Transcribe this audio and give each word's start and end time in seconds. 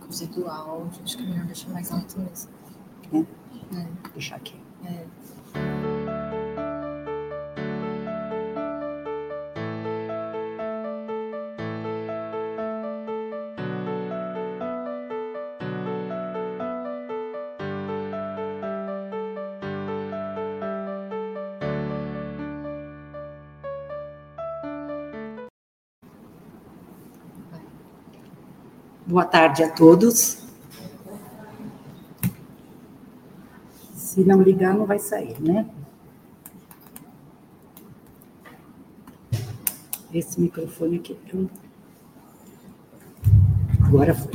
conceitual, 0.00 0.88
acho 1.02 1.16
que 1.16 1.22
é 1.22 1.26
melhor 1.26 1.46
deixar 1.46 1.68
mais 1.70 1.90
alto 1.92 2.20
mesmo. 2.20 2.50
É? 3.12 3.18
É. 3.78 3.88
Deixar 4.12 4.36
aqui. 4.36 4.60
É. 4.84 5.65
Boa 29.16 29.24
tarde 29.24 29.62
a 29.62 29.70
todos. 29.70 30.44
Se 33.94 34.22
não 34.22 34.42
ligar, 34.42 34.74
não 34.74 34.84
vai 34.84 34.98
sair, 34.98 35.40
né? 35.40 35.66
Esse 40.12 40.38
microfone 40.38 40.96
aqui. 40.96 41.18
Agora 43.86 44.14
foi. 44.14 44.32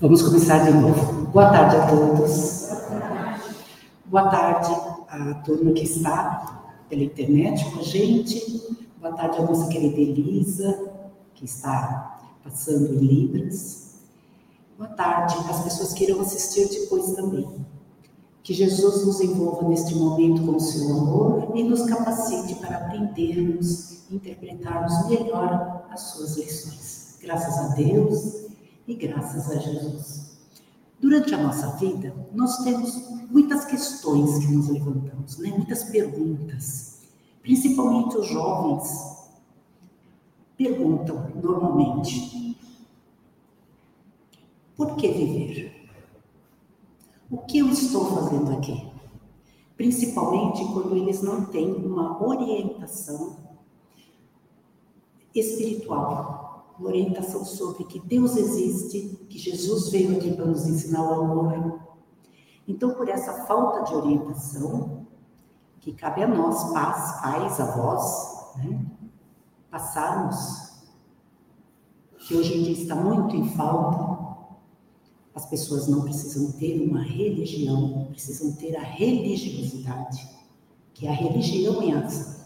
Vamos 0.00 0.20
começar 0.20 0.64
de 0.64 0.72
novo. 0.72 1.26
Boa 1.28 1.48
tarde 1.48 1.76
a 1.76 1.86
todos. 1.86 2.70
Boa 4.06 4.28
tarde 4.30 4.74
a 5.10 5.34
turma 5.44 5.72
que 5.74 5.84
está 5.84 6.72
pela 6.88 7.04
internet 7.04 7.70
com 7.70 7.78
a 7.78 7.82
gente. 7.84 8.76
Boa 9.00 9.14
tarde 9.14 9.38
a 9.38 9.42
nossa 9.42 9.68
querida 9.68 10.00
Elisa, 10.00 10.90
que 11.36 11.44
está 11.44 12.17
passando 12.48 12.94
em 12.94 12.98
Libras. 12.98 13.94
Boa 14.78 14.88
tarde 14.90 15.34
às 15.50 15.64
pessoas 15.64 15.92
que 15.92 16.04
irão 16.04 16.20
assistir 16.22 16.68
depois 16.68 17.12
também. 17.12 17.46
Que 18.42 18.54
Jesus 18.54 19.04
nos 19.04 19.20
envolva 19.20 19.68
neste 19.68 19.94
momento 19.94 20.42
com 20.46 20.56
o 20.56 20.60
seu 20.60 20.88
amor 20.96 21.52
e 21.54 21.62
nos 21.62 21.82
capacite 21.84 22.54
para 22.54 22.78
aprendermos 22.78 24.08
e 24.08 24.14
interpretarmos 24.16 25.08
melhor 25.08 25.86
as 25.90 26.00
suas 26.00 26.36
lições. 26.38 27.18
Graças 27.20 27.58
a 27.58 27.74
Deus 27.74 28.46
e 28.86 28.94
graças 28.94 29.50
a 29.50 29.58
Jesus. 29.58 30.38
Durante 30.98 31.34
a 31.34 31.42
nossa 31.42 31.76
vida, 31.76 32.14
nós 32.32 32.64
temos 32.64 32.94
muitas 33.30 33.66
questões 33.66 34.38
que 34.38 34.50
nos 34.50 34.68
levantamos, 34.68 35.36
né? 35.38 35.50
muitas 35.50 35.84
perguntas. 35.84 37.00
Principalmente 37.42 38.16
os 38.16 38.26
jovens 38.26 39.17
perguntam 40.58 41.30
normalmente: 41.40 42.58
por 44.76 44.96
que 44.96 45.08
viver? 45.08 45.88
O 47.30 47.38
que 47.38 47.58
eu 47.58 47.68
estou 47.68 48.04
fazendo 48.06 48.52
aqui? 48.52 48.90
Principalmente 49.76 50.64
quando 50.72 50.96
eles 50.96 51.22
não 51.22 51.44
têm 51.44 51.72
uma 51.72 52.20
orientação 52.22 53.36
espiritual, 55.32 56.74
uma 56.78 56.88
orientação 56.88 57.44
sobre 57.44 57.84
que 57.84 58.00
Deus 58.00 58.36
existe, 58.36 59.26
que 59.28 59.38
Jesus 59.38 59.90
veio 59.90 60.16
aqui 60.16 60.34
para 60.34 60.46
nos 60.46 60.66
ensinar 60.66 61.02
o 61.02 61.22
amor. 61.22 61.80
Então, 62.66 62.94
por 62.94 63.08
essa 63.08 63.46
falta 63.46 63.84
de 63.84 63.94
orientação, 63.94 65.06
que 65.80 65.92
cabe 65.92 66.22
a 66.22 66.28
nós, 66.28 66.72
pais, 66.72 67.20
pais 67.20 67.60
avós, 67.60 68.56
né? 68.56 68.97
Passarmos, 69.78 70.72
que 72.18 72.34
hoje 72.34 72.58
em 72.58 72.62
dia 72.64 72.82
está 72.82 72.96
muito 72.96 73.36
em 73.36 73.48
falta, 73.50 74.18
as 75.34 75.46
pessoas 75.46 75.86
não 75.86 76.02
precisam 76.02 76.50
ter 76.52 76.82
uma 76.82 77.00
religião, 77.00 78.08
precisam 78.10 78.52
ter 78.56 78.76
a 78.76 78.82
religiosidade, 78.82 80.28
que 80.92 81.06
é 81.06 81.10
a 81.10 81.14
religião 81.14 81.80
em 81.80 81.94
ação. 81.94 82.38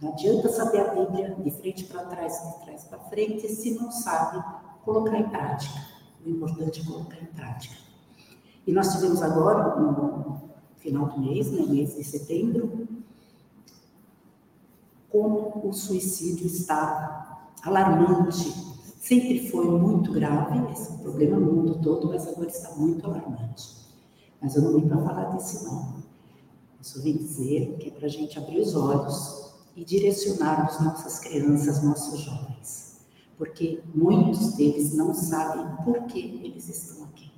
Não 0.00 0.12
adianta 0.12 0.48
saber 0.48 0.80
a 0.80 0.94
Bíblia 0.94 1.34
de 1.42 1.50
frente 1.50 1.84
para 1.84 2.04
trás, 2.04 2.32
de 2.32 2.64
trás 2.64 2.84
para 2.84 2.98
frente, 3.00 3.48
se 3.48 3.72
não 3.72 3.90
sabe 3.90 4.44
colocar 4.84 5.18
em 5.18 5.28
prática. 5.28 5.80
O 6.24 6.30
importante 6.30 6.82
é 6.82 6.84
colocar 6.84 7.20
em 7.20 7.26
prática. 7.26 7.74
E 8.64 8.72
nós 8.72 8.92
tivemos 8.92 9.20
agora, 9.22 9.80
no 9.80 10.50
final 10.76 11.06
do 11.06 11.20
mês, 11.20 11.50
no 11.50 11.66
né, 11.66 11.72
mês 11.72 11.96
de 11.96 12.04
setembro, 12.04 12.86
como 15.10 15.66
o 15.66 15.72
suicídio 15.72 16.46
está 16.46 17.48
alarmante. 17.62 18.52
Sempre 18.98 19.48
foi 19.48 19.66
muito 19.66 20.12
grave 20.12 20.72
esse 20.72 20.92
problema 20.98 21.38
no 21.38 21.52
mundo 21.52 21.78
todo, 21.80 22.08
mas 22.08 22.26
agora 22.26 22.48
está 22.48 22.74
muito 22.74 23.06
alarmante. 23.06 23.76
Mas 24.40 24.56
eu 24.56 24.62
não 24.62 24.80
vim 24.80 24.88
para 24.88 24.98
falar 24.98 25.36
disso, 25.36 25.64
não. 25.64 25.96
Eu 26.78 26.84
só 26.84 27.00
vim 27.00 27.16
dizer 27.16 27.76
que 27.78 27.88
é 27.88 27.90
para 27.92 28.06
a 28.06 28.10
gente 28.10 28.38
abrir 28.38 28.60
os 28.60 28.74
olhos 28.74 29.54
e 29.76 29.84
direcionar 29.84 30.82
nossas 30.82 31.18
crianças, 31.20 31.82
nossos 31.82 32.20
jovens. 32.20 33.00
Porque 33.36 33.82
muitos 33.94 34.54
deles 34.54 34.94
não 34.94 35.12
sabem 35.12 35.84
por 35.84 36.04
que 36.04 36.18
eles 36.18 36.68
estão 36.68 37.04
aqui. 37.04 37.30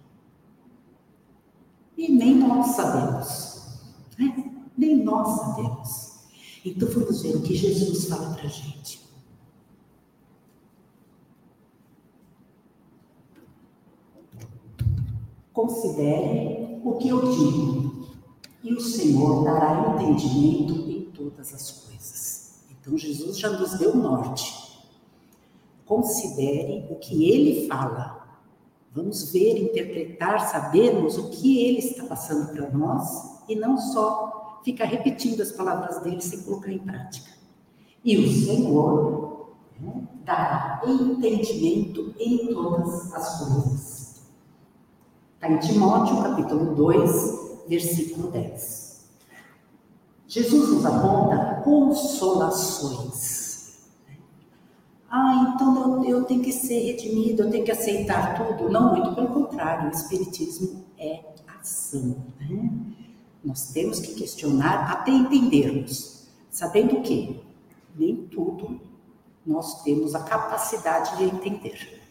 E 1.96 2.12
nem 2.12 2.36
nós 2.36 2.76
sabemos. 2.76 3.62
Né? 4.18 4.54
Nem 4.76 5.02
nós 5.02 5.40
sabemos. 5.40 6.07
Então 6.76 6.88
vamos 6.88 7.22
ver 7.22 7.34
o 7.34 7.40
que 7.40 7.54
Jesus 7.54 8.06
fala 8.06 8.34
para 8.34 8.44
a 8.44 8.48
gente. 8.48 9.08
Considere 15.52 16.80
o 16.84 16.94
que 16.98 17.08
eu 17.08 17.20
digo, 17.32 18.06
e 18.62 18.72
o 18.72 18.80
Senhor 18.80 19.44
dará 19.44 19.94
entendimento 19.94 20.88
em 20.88 21.10
todas 21.10 21.52
as 21.52 21.70
coisas. 21.70 22.60
Então 22.70 22.96
Jesus 22.96 23.38
já 23.38 23.50
nos 23.50 23.78
deu 23.78 23.92
o 23.92 23.96
norte. 23.96 24.78
Considere 25.84 26.86
o 26.90 26.96
que 26.96 27.28
ele 27.30 27.66
fala. 27.66 28.40
Vamos 28.92 29.32
ver, 29.32 29.58
interpretar, 29.58 30.48
sabermos 30.50 31.16
o 31.18 31.30
que 31.30 31.60
ele 31.60 31.78
está 31.78 32.04
passando 32.04 32.52
para 32.52 32.70
nós 32.70 33.42
e 33.48 33.56
não 33.56 33.78
só 33.78 34.27
fica 34.64 34.84
repetindo 34.84 35.40
as 35.40 35.52
palavras 35.52 36.02
dele 36.02 36.20
sem 36.20 36.42
colocar 36.42 36.72
em 36.72 36.78
prática. 36.78 37.30
E 38.04 38.16
o 38.16 38.28
Senhor 38.30 39.56
né, 39.80 40.02
dará 40.24 40.80
entendimento 40.86 42.14
em 42.18 42.52
todas 42.52 43.12
as 43.12 43.38
coisas. 43.38 44.22
Está 45.34 45.50
em 45.50 45.58
Timóteo, 45.58 46.22
capítulo 46.22 46.74
2, 46.74 47.66
versículo 47.68 48.30
10. 48.30 48.88
Jesus 50.26 50.68
nos 50.68 50.84
aponta 50.84 51.62
consolações. 51.64 53.38
Ah, 55.10 55.54
então 55.54 56.04
eu, 56.04 56.18
eu 56.18 56.24
tenho 56.24 56.42
que 56.42 56.52
ser 56.52 56.80
redimido, 56.80 57.44
eu 57.44 57.50
tenho 57.50 57.64
que 57.64 57.70
aceitar 57.70 58.36
tudo. 58.36 58.68
Não, 58.68 58.94
muito 58.94 59.14
pelo 59.14 59.28
contrário, 59.28 59.88
o 59.88 59.92
Espiritismo 59.92 60.84
é 60.98 61.20
ação. 61.58 62.16
Né? 62.38 62.70
Nós 63.44 63.70
temos 63.72 64.00
que 64.00 64.14
questionar 64.14 64.90
até 64.90 65.10
entendermos, 65.10 66.26
sabendo 66.50 67.00
que 67.02 67.40
nem 67.96 68.16
tudo 68.26 68.80
nós 69.46 69.82
temos 69.82 70.14
a 70.14 70.20
capacidade 70.20 71.16
de 71.16 71.24
entender. 71.24 72.02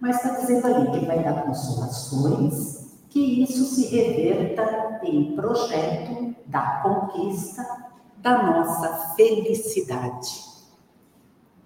Mas 0.00 0.16
está 0.16 0.40
dizendo 0.40 0.66
ali 0.66 0.90
que 0.98 1.06
vai 1.06 1.22
dar 1.22 1.42
consolações, 1.42 2.96
que 3.10 3.42
isso 3.42 3.64
se 3.64 3.86
reverta 3.86 5.00
em 5.04 5.36
projeto 5.36 6.34
da 6.46 6.80
conquista 6.82 7.90
da 8.16 8.42
nossa 8.42 9.14
felicidade. 9.14 10.44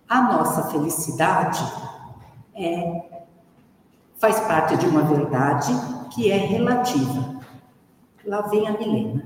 A 0.08 0.22
nossa 0.22 0.64
felicidade 0.70 1.60
é, 2.54 3.24
faz 4.16 4.38
parte 4.40 4.76
de 4.76 4.86
uma 4.86 5.02
verdade 5.02 5.72
que 6.10 6.30
é 6.30 6.36
relativa. 6.36 7.34
Lá 8.26 8.42
vem 8.42 8.66
a 8.66 8.72
Milena. 8.72 9.24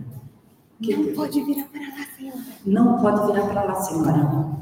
Que 0.80 0.96
não 0.96 1.14
pode 1.14 1.42
virar 1.42 1.64
para 1.64 1.80
lá, 1.80 2.06
senhora. 2.16 2.38
Não 2.64 2.98
pode 3.00 3.26
virar 3.26 3.46
para 3.46 3.62
lá, 3.64 3.74
senhora. 3.74 4.58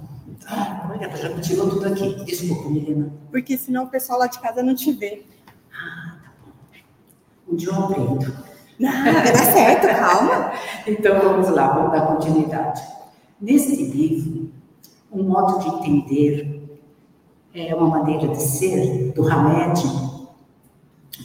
Ah, 0.49 0.91
olha, 0.91 1.17
já 1.17 1.29
me 1.31 1.41
tirou 1.41 1.69
tudo 1.69 1.87
aqui. 1.87 2.25
Desculpa, 2.25 2.69
Milena. 2.69 3.12
Porque 3.31 3.56
senão 3.56 3.85
o 3.85 3.88
pessoal 3.88 4.19
lá 4.19 4.27
de 4.27 4.38
casa 4.38 4.62
não 4.62 4.75
te 4.75 4.93
vê. 4.93 5.25
Ah, 5.73 6.17
tá 6.23 6.33
bom. 6.44 7.53
Um 7.53 7.56
dia 7.56 7.69
eu 7.69 7.85
aprendo. 7.85 8.47
Ah, 8.85 9.03
vai 9.05 9.33
dar 9.33 9.53
certo, 9.53 9.87
calma. 9.87 10.53
então 10.87 11.19
vamos 11.19 11.49
lá, 11.49 11.69
vamos 11.69 11.93
dar 11.93 12.06
continuidade. 12.06 12.82
Neste 13.41 13.85
livro, 13.85 14.53
um 15.11 15.23
modo 15.23 15.59
de 15.61 15.69
entender 15.69 16.79
é 17.55 17.75
uma 17.75 17.89
maneira 17.89 18.29
de 18.29 18.43
ser 18.43 19.12
do 19.12 19.27
Hamed 19.27 20.06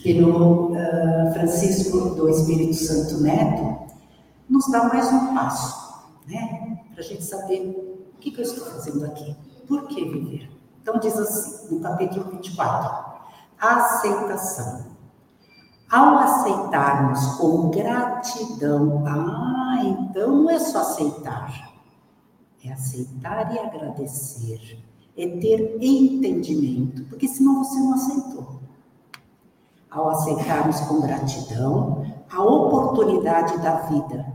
pelo 0.02 0.72
uh, 0.72 1.32
Francisco 1.32 2.14
do 2.14 2.28
Espírito 2.28 2.74
Santo 2.74 3.22
Neto, 3.22 3.92
nos 4.48 4.70
dá 4.70 4.84
mais 4.84 5.10
um 5.12 5.34
passo, 5.34 6.04
né? 6.26 6.78
Para 6.92 7.02
a 7.02 7.06
gente 7.06 7.24
saber 7.24 7.60
o 8.14 8.18
que, 8.18 8.30
que 8.30 8.40
eu 8.40 8.44
estou 8.44 8.66
fazendo 8.66 9.04
aqui, 9.06 9.36
por 9.66 9.86
que 9.86 10.04
viver. 10.04 10.50
Então, 10.80 10.98
diz 10.98 11.16
assim, 11.16 11.74
no 11.74 11.80
capítulo 11.80 12.30
24: 12.30 13.20
aceitação. 13.58 14.92
Ao 15.90 16.16
aceitarmos 16.16 17.24
com 17.36 17.70
gratidão, 17.70 19.04
ah, 19.06 19.78
então 19.84 20.36
não 20.36 20.50
é 20.50 20.58
só 20.58 20.80
aceitar, 20.80 21.70
é 22.64 22.72
aceitar 22.72 23.54
e 23.54 23.58
agradecer, 23.58 24.82
é 25.16 25.28
ter 25.38 25.76
entendimento, 25.82 27.04
porque 27.04 27.28
senão 27.28 27.62
você 27.62 27.78
não 27.78 27.92
aceitou. 27.92 28.61
Ao 29.92 30.08
aceitarmos 30.08 30.80
com 30.80 31.02
gratidão 31.02 32.02
a 32.30 32.42
oportunidade 32.42 33.58
da 33.58 33.82
vida, 33.82 34.32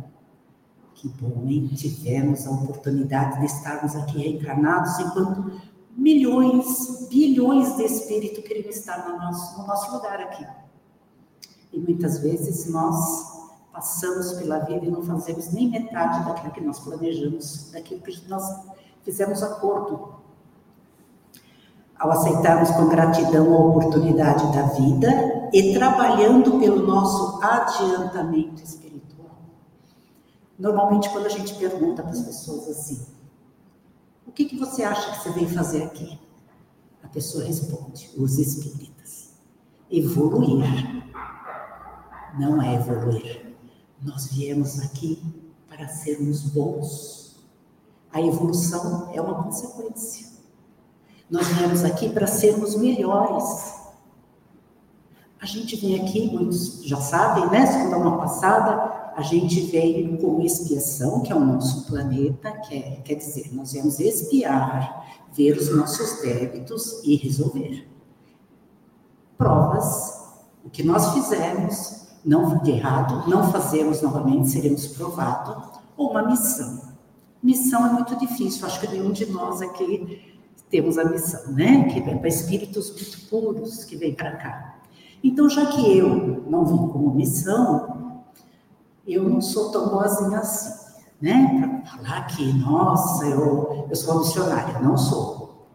que 0.93 1.09
bom, 1.09 1.47
hein? 1.47 1.67
Tivemos 1.75 2.45
a 2.45 2.51
oportunidade 2.51 3.39
de 3.39 3.45
estarmos 3.45 3.95
aqui 3.95 4.19
reencarnados 4.19 4.99
enquanto 4.99 5.59
milhões, 5.97 7.07
bilhões 7.09 7.75
de 7.75 7.83
espíritos 7.83 8.43
queriam 8.43 8.69
estar 8.69 9.09
no 9.09 9.17
nosso, 9.17 9.59
no 9.59 9.67
nosso 9.67 9.95
lugar 9.95 10.19
aqui. 10.19 10.45
E 11.73 11.79
muitas 11.79 12.19
vezes 12.19 12.69
nós 12.71 13.37
passamos 13.71 14.33
pela 14.33 14.59
vida 14.59 14.85
e 14.85 14.91
não 14.91 15.01
fazemos 15.01 15.51
nem 15.53 15.69
metade 15.69 16.23
daquilo 16.25 16.51
que 16.51 16.61
nós 16.61 16.79
planejamos, 16.79 17.71
daquilo 17.71 18.01
que 18.01 18.27
nós 18.29 18.43
fizemos 19.03 19.41
acordo. 19.41 20.17
Ao 21.99 22.11
aceitarmos 22.11 22.69
com 22.71 22.87
gratidão 22.87 23.53
a 23.53 23.59
oportunidade 23.59 24.55
da 24.55 24.63
vida 24.67 25.49
e 25.51 25.73
trabalhando 25.73 26.59
pelo 26.59 26.85
nosso 26.85 27.41
adiantamento 27.43 28.61
espiritual. 28.61 29.31
Normalmente, 30.59 31.09
quando 31.09 31.25
a 31.25 31.29
gente 31.29 31.55
pergunta 31.55 32.03
para 32.03 32.11
as 32.11 32.21
pessoas 32.21 32.67
assim, 32.69 33.05
o 34.27 34.31
que, 34.31 34.45
que 34.45 34.57
você 34.57 34.83
acha 34.83 35.11
que 35.11 35.23
você 35.23 35.29
veio 35.31 35.49
fazer 35.49 35.83
aqui? 35.83 36.19
A 37.01 37.07
pessoa 37.07 37.43
responde, 37.43 38.11
os 38.17 38.37
espíritas. 38.37 39.33
Evoluir. 39.89 40.65
Não 42.37 42.61
é 42.61 42.75
evoluir. 42.75 43.55
Nós 44.01 44.27
viemos 44.27 44.79
aqui 44.79 45.23
para 45.69 45.87
sermos 45.87 46.41
bons. 46.41 47.37
A 48.11 48.21
evolução 48.21 49.09
é 49.13 49.21
uma 49.21 49.43
consequência. 49.43 50.36
Nós 51.29 51.45
viemos 51.47 51.83
aqui 51.83 52.09
para 52.09 52.25
sermos 52.25 52.75
melhores. 52.75 53.75
A 55.41 55.45
gente 55.45 55.75
vem 55.75 55.99
aqui, 55.99 56.31
muitos 56.31 56.81
já 56.85 56.97
sabem, 56.97 57.49
né? 57.49 57.65
Segunda 57.65 57.97
aula 57.97 58.17
passada, 58.17 59.11
a 59.15 59.21
gente 59.21 59.59
veio 59.61 60.17
com 60.19 60.41
expiação, 60.41 61.21
que 61.21 61.31
é 61.31 61.35
o 61.35 61.39
nosso 61.39 61.85
planeta, 61.85 62.51
que 62.61 62.75
é, 62.75 63.01
quer 63.03 63.15
dizer, 63.15 63.53
nós 63.53 63.73
viemos 63.73 63.99
expiar, 63.99 65.05
ver 65.33 65.57
os 65.57 65.75
nossos 65.75 66.21
débitos 66.21 67.01
e 67.03 67.15
resolver. 67.17 67.87
Provas, 69.37 70.23
o 70.63 70.69
que 70.69 70.81
nós 70.81 71.13
fizemos, 71.13 72.07
não 72.23 72.57
de 72.59 72.71
errado, 72.71 73.29
não 73.29 73.51
fazemos 73.51 74.01
novamente, 74.01 74.49
seremos 74.49 74.87
provados, 74.87 75.77
ou 75.97 76.11
uma 76.11 76.23
missão. 76.23 76.81
Missão 77.43 77.85
é 77.85 77.91
muito 77.91 78.15
difícil, 78.15 78.65
acho 78.65 78.79
que 78.79 78.87
nenhum 78.87 79.11
de 79.11 79.25
nós 79.27 79.61
aqui 79.61 80.36
temos 80.69 80.97
a 80.97 81.05
missão, 81.05 81.51
né? 81.53 81.83
Que 81.89 82.01
vem 82.01 82.17
para 82.17 82.27
espíritos 82.27 82.89
muito 82.91 83.29
puros 83.29 83.83
que 83.83 83.95
vem 83.95 84.13
para 84.13 84.31
cá. 84.31 84.75
Então, 85.23 85.49
já 85.49 85.65
que 85.65 85.97
eu 85.97 86.43
não 86.47 86.65
vim 86.65 86.87
como 86.89 87.13
missão, 87.13 88.23
eu 89.07 89.27
não 89.27 89.41
sou 89.41 89.71
tão 89.71 89.89
boazinha 89.89 90.39
assim, 90.39 91.01
né? 91.21 91.81
Para 91.83 91.97
falar 91.97 92.27
que, 92.27 92.53
nossa, 92.53 93.25
eu, 93.25 93.87
eu 93.89 93.95
sou 93.95 94.19
missionária, 94.19 94.79
não 94.79 94.97
sou. 94.97 95.67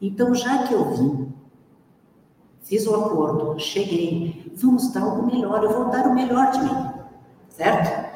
Então, 0.00 0.34
já 0.34 0.66
que 0.66 0.74
eu 0.74 0.96
vim, 0.96 1.32
fiz 2.62 2.86
o 2.86 2.94
acordo, 2.94 3.58
cheguei, 3.58 4.52
vamos 4.56 4.92
dar 4.92 5.02
algo 5.02 5.26
melhor, 5.26 5.62
eu 5.62 5.72
vou 5.72 5.90
dar 5.90 6.06
o 6.06 6.14
melhor 6.14 6.50
de 6.50 6.60
mim, 6.60 6.92
certo? 7.50 8.08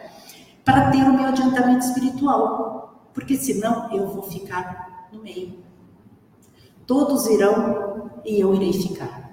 Para 0.64 0.90
ter 0.90 1.02
o 1.02 1.12
meu 1.12 1.26
adiantamento 1.26 1.84
espiritual, 1.86 3.08
porque 3.12 3.36
senão 3.36 3.92
eu 3.92 4.08
vou 4.08 4.22
ficar 4.22 5.08
no 5.12 5.22
meio. 5.22 5.71
Todos 6.86 7.26
irão 7.26 8.10
e 8.24 8.40
eu 8.40 8.54
irei 8.54 8.72
ficar. 8.72 9.32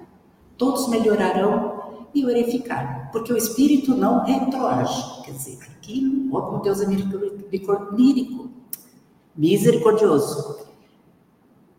Todos 0.56 0.88
melhorarão 0.88 1.80
e 2.14 2.24
o 2.24 2.50
ficar, 2.50 3.10
porque 3.12 3.32
o 3.32 3.36
espírito 3.36 3.94
não 3.94 4.24
retroage. 4.24 5.22
Quer 5.24 5.32
dizer, 5.32 5.58
aquilo, 5.62 6.34
ó, 6.36 6.42
como 6.42 6.62
Deus 6.62 6.80
é 6.80 6.86
lírico, 6.86 8.50
misericordioso. 9.36 10.66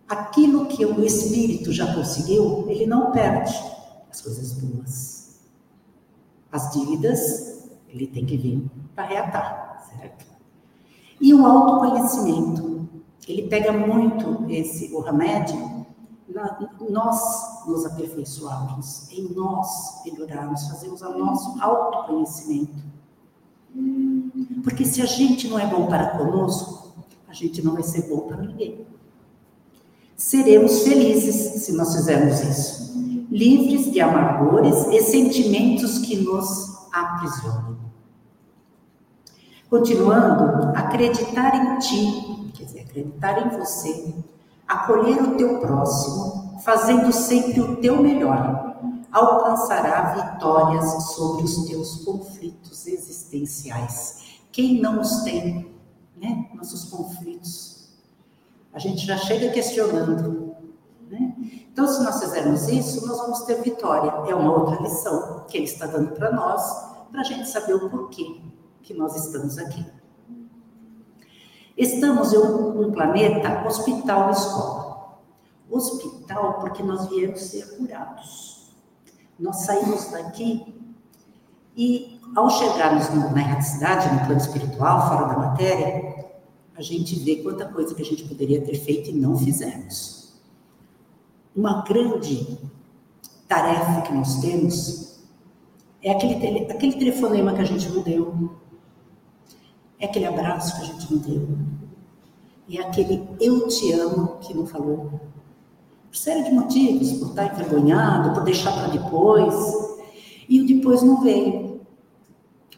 Aquilo 0.08 0.66
que 0.66 0.86
o 0.86 1.04
espírito 1.04 1.72
já 1.72 1.94
conseguiu, 1.94 2.66
ele 2.68 2.86
não 2.86 3.12
perde 3.12 3.54
as 4.10 4.22
coisas 4.22 4.54
boas. 4.54 5.40
As 6.52 6.72
dívidas, 6.72 7.70
ele 7.88 8.08
tem 8.08 8.26
que 8.26 8.36
vir 8.36 8.66
para 8.94 9.06
reatar, 9.06 9.88
certo? 9.90 10.26
E 11.20 11.34
o 11.34 11.46
autoconhecimento, 11.46 12.71
ele 13.32 13.48
pega 13.48 13.72
muito 13.72 14.46
esse, 14.50 14.94
o 14.94 15.00
remédio 15.00 15.82
nós 16.90 17.66
nos 17.68 17.86
aperfeiçoarmos, 17.86 19.12
em 19.12 19.34
nós 19.34 20.02
melhorarmos, 20.06 20.68
fazemos 20.68 21.02
o 21.02 21.18
nosso 21.18 21.62
autoconhecimento. 21.62 22.84
Porque 24.64 24.86
se 24.86 25.02
a 25.02 25.06
gente 25.06 25.48
não 25.48 25.60
é 25.60 25.66
bom 25.66 25.88
para 25.88 26.18
conosco, 26.18 26.94
a 27.28 27.34
gente 27.34 27.62
não 27.62 27.74
vai 27.74 27.84
ser 27.84 28.10
bom 28.10 28.22
para 28.22 28.38
ninguém. 28.38 28.86
Seremos 30.16 30.84
felizes 30.84 31.64
se 31.64 31.74
nós 31.74 31.96
fizermos 31.96 32.42
isso, 32.42 33.26
livres 33.32 33.92
de 33.92 34.00
amargores 34.00 34.86
e 34.88 35.02
sentimentos 35.02 36.00
que 36.00 36.18
nos 36.18 36.88
aprisionam. 36.92 37.78
Continuando, 39.70 40.78
acreditar 40.78 41.56
em 41.56 41.80
ti, 41.80 42.41
quer 42.62 42.66
dizer, 42.66 42.80
acreditar 42.82 43.46
em 43.46 43.58
você, 43.58 44.14
acolher 44.68 45.22
o 45.22 45.36
teu 45.36 45.60
próximo, 45.60 46.60
fazendo 46.64 47.12
sempre 47.12 47.60
o 47.60 47.78
teu 47.78 48.02
melhor, 48.02 48.76
alcançará 49.12 50.14
vitórias 50.14 50.86
sobre 51.14 51.44
os 51.44 51.66
teus 51.66 52.06
conflitos 52.06 52.88
existenciais. 52.88 54.40
Quem 54.52 54.80
não 54.80 55.02
os 55.02 55.22
tem, 55.24 55.74
né? 56.16 56.50
Nossos 56.54 56.86
conflitos. 56.86 57.90
A 58.74 58.80
gente 58.80 59.06
já 59.06 59.18
chega 59.18 59.52
questionando. 59.52 60.56
Né? 61.10 61.36
Então, 61.72 61.88
se 61.88 62.02
nós 62.04 62.20
fizermos 62.22 62.68
isso, 62.70 63.06
nós 63.06 63.18
vamos 63.18 63.42
ter 63.42 63.62
vitória. 63.62 64.30
É 64.30 64.36
uma 64.36 64.54
outra 64.54 64.82
lição 64.82 65.46
que 65.50 65.58
ele 65.58 65.66
está 65.66 65.88
dando 65.88 66.12
para 66.12 66.32
nós, 66.32 66.62
para 67.12 67.22
a 67.22 67.24
gente 67.24 67.50
saber 67.50 67.74
o 67.74 67.90
porquê 67.90 68.40
que 68.82 68.94
nós 68.94 69.16
estamos 69.16 69.58
aqui. 69.58 69.86
Estamos 71.82 72.32
em 72.32 72.38
um 72.38 72.92
planeta 72.92 73.68
hospital-escola. 73.68 75.18
Hospital 75.68 76.60
porque 76.60 76.84
nós 76.84 77.08
viemos 77.08 77.42
ser 77.42 77.76
curados. 77.76 78.72
Nós 79.40 79.62
saímos 79.62 80.12
daqui 80.12 80.76
e, 81.76 82.20
ao 82.36 82.52
chegarmos 82.52 83.10
na 83.10 83.42
erraticidade, 83.42 84.14
no 84.14 84.20
plano 84.28 84.40
espiritual, 84.40 85.10
fora 85.10 85.26
da 85.26 85.40
matéria, 85.40 86.30
a 86.78 86.84
gente 86.84 87.16
vê 87.16 87.38
quanta 87.38 87.66
coisa 87.66 87.96
que 87.96 88.04
a 88.04 88.06
gente 88.06 88.26
poderia 88.26 88.62
ter 88.62 88.76
feito 88.76 89.10
e 89.10 89.14
não 89.14 89.36
fizemos. 89.36 90.40
Uma 91.56 91.82
grande 91.82 92.60
tarefa 93.48 94.02
que 94.02 94.14
nós 94.14 94.40
temos 94.40 95.20
é 96.04 96.12
aquele, 96.12 96.72
aquele 96.72 96.94
telefonema 96.94 97.56
que 97.56 97.62
a 97.62 97.66
gente 97.66 97.90
não 97.90 98.04
deu, 98.04 98.52
é 100.02 100.06
aquele 100.06 100.26
abraço 100.26 100.76
que 100.76 100.82
a 100.82 100.86
gente 100.86 101.14
não 101.14 101.20
deu. 101.22 101.48
É 102.74 102.82
aquele 102.82 103.30
eu 103.40 103.68
te 103.68 103.94
amo 103.94 104.38
que 104.40 104.54
não 104.54 104.66
falou. 104.66 105.22
Por 106.10 106.18
série 106.18 106.44
de 106.44 106.52
motivos, 106.52 107.14
por 107.14 107.30
estar 107.30 107.54
envergonhado, 107.54 108.34
por 108.34 108.44
deixar 108.44 108.74
para 108.74 108.88
depois. 108.88 109.54
E 110.50 110.60
o 110.60 110.66
depois 110.66 111.04
não 111.04 111.22
veio. 111.22 111.82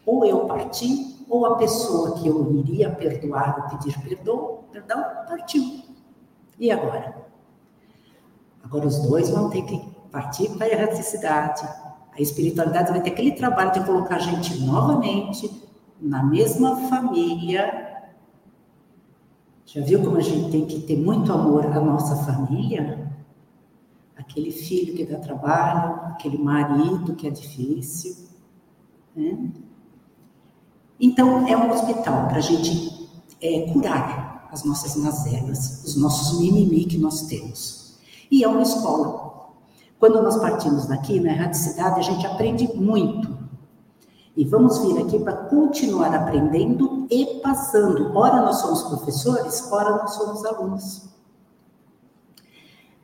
Ou 0.04 0.24
eu 0.26 0.46
parti, 0.46 1.24
ou 1.28 1.46
a 1.46 1.56
pessoa 1.56 2.12
que 2.18 2.28
eu 2.28 2.54
iria 2.58 2.90
perdoar 2.90 3.56
ou 3.58 3.78
pedir 3.78 3.98
perdão, 4.02 4.60
perdão 4.70 5.02
partiu. 5.26 5.82
E 6.60 6.70
agora? 6.70 7.24
Agora 8.62 8.86
os 8.86 8.98
dois 8.98 9.30
vão 9.30 9.48
ter 9.48 9.62
que 9.62 9.80
partir 10.12 10.50
para 10.50 10.66
a 10.66 10.70
erraticidade. 10.70 11.66
A 12.12 12.20
espiritualidade 12.20 12.92
vai 12.92 13.00
ter 13.00 13.10
aquele 13.10 13.32
trabalho 13.32 13.72
de 13.72 13.84
colocar 13.84 14.16
a 14.16 14.20
gente 14.20 14.60
novamente 14.60 15.63
na 16.00 16.22
mesma 16.22 16.88
família. 16.88 18.12
Já 19.66 19.80
viu 19.80 20.02
como 20.02 20.16
a 20.16 20.20
gente 20.20 20.50
tem 20.50 20.66
que 20.66 20.80
ter 20.80 20.96
muito 20.96 21.32
amor 21.32 21.66
à 21.66 21.80
nossa 21.80 22.16
família? 22.24 23.12
Aquele 24.16 24.50
filho 24.50 24.94
que 24.94 25.04
dá 25.04 25.18
trabalho, 25.18 25.94
aquele 26.12 26.38
marido 26.38 27.14
que 27.14 27.26
é 27.26 27.30
difícil. 27.30 28.28
Né? 29.14 29.50
Então, 31.00 31.46
é 31.46 31.56
um 31.56 31.70
hospital 31.70 32.28
para 32.28 32.36
a 32.36 32.40
gente 32.40 33.08
é, 33.40 33.72
curar 33.72 34.48
as 34.52 34.64
nossas 34.64 34.96
mazelas, 34.96 35.84
os 35.84 35.96
nossos 35.96 36.38
mimimi 36.38 36.84
que 36.84 36.96
nós 36.96 37.22
temos. 37.22 37.98
E 38.30 38.42
é 38.44 38.48
uma 38.48 38.62
escola, 38.62 39.50
Quando 39.98 40.22
nós 40.22 40.36
partimos 40.36 40.86
daqui, 40.86 41.18
na 41.18 41.30
erraticidade, 41.30 41.98
a 41.98 42.02
gente 42.02 42.26
aprende 42.26 42.68
muito. 42.74 43.43
E 44.36 44.44
vamos 44.44 44.78
vir 44.78 44.98
aqui 44.98 45.18
para 45.18 45.32
continuar 45.32 46.12
aprendendo 46.14 47.06
e 47.10 47.40
passando. 47.40 48.16
Ora 48.16 48.42
nós 48.42 48.56
somos 48.56 48.82
professores, 48.82 49.70
ora 49.70 49.90
nós 49.90 50.14
somos 50.14 50.44
alunos. 50.44 51.08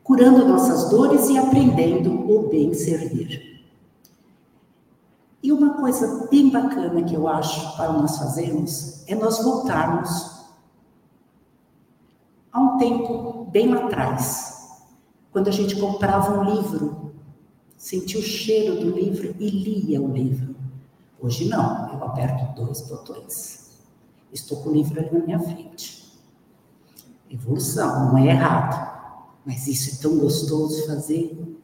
Curando 0.03 0.45
nossas 0.45 0.89
dores 0.89 1.29
e 1.29 1.37
aprendendo 1.37 2.11
o 2.29 2.49
bem 2.49 2.73
servir. 2.73 3.51
E 5.41 5.51
uma 5.51 5.75
coisa 5.75 6.27
bem 6.29 6.49
bacana 6.49 7.01
que 7.03 7.15
eu 7.15 7.27
acho 7.27 7.75
para 7.77 7.93
nós 7.93 8.17
fazermos 8.17 9.03
é 9.07 9.15
nós 9.15 9.41
voltarmos 9.41 10.41
a 12.51 12.59
um 12.59 12.77
tempo 12.77 13.47
bem 13.49 13.73
atrás, 13.73 14.81
quando 15.31 15.47
a 15.47 15.51
gente 15.51 15.79
comprava 15.79 16.37
um 16.37 16.43
livro, 16.55 17.13
sentia 17.77 18.19
o 18.19 18.23
cheiro 18.23 18.81
do 18.81 18.91
livro 18.91 19.33
e 19.39 19.49
lia 19.49 20.01
o 20.01 20.11
livro. 20.11 20.50
Hoje 21.21 21.47
não, 21.47 21.93
eu 21.93 22.03
aperto 22.03 22.55
dois 22.55 22.81
botões. 22.81 23.79
Estou 24.33 24.63
com 24.63 24.69
o 24.69 24.73
livro 24.73 24.99
ali 24.99 25.11
na 25.11 25.23
minha 25.23 25.39
frente. 25.39 26.19
Evolução, 27.29 28.09
não 28.09 28.17
é 28.17 28.27
errado. 28.27 28.91
Mas 29.45 29.67
isso 29.67 29.95
é 29.95 30.01
tão 30.01 30.17
gostoso 30.17 30.87
fazer. 30.87 31.59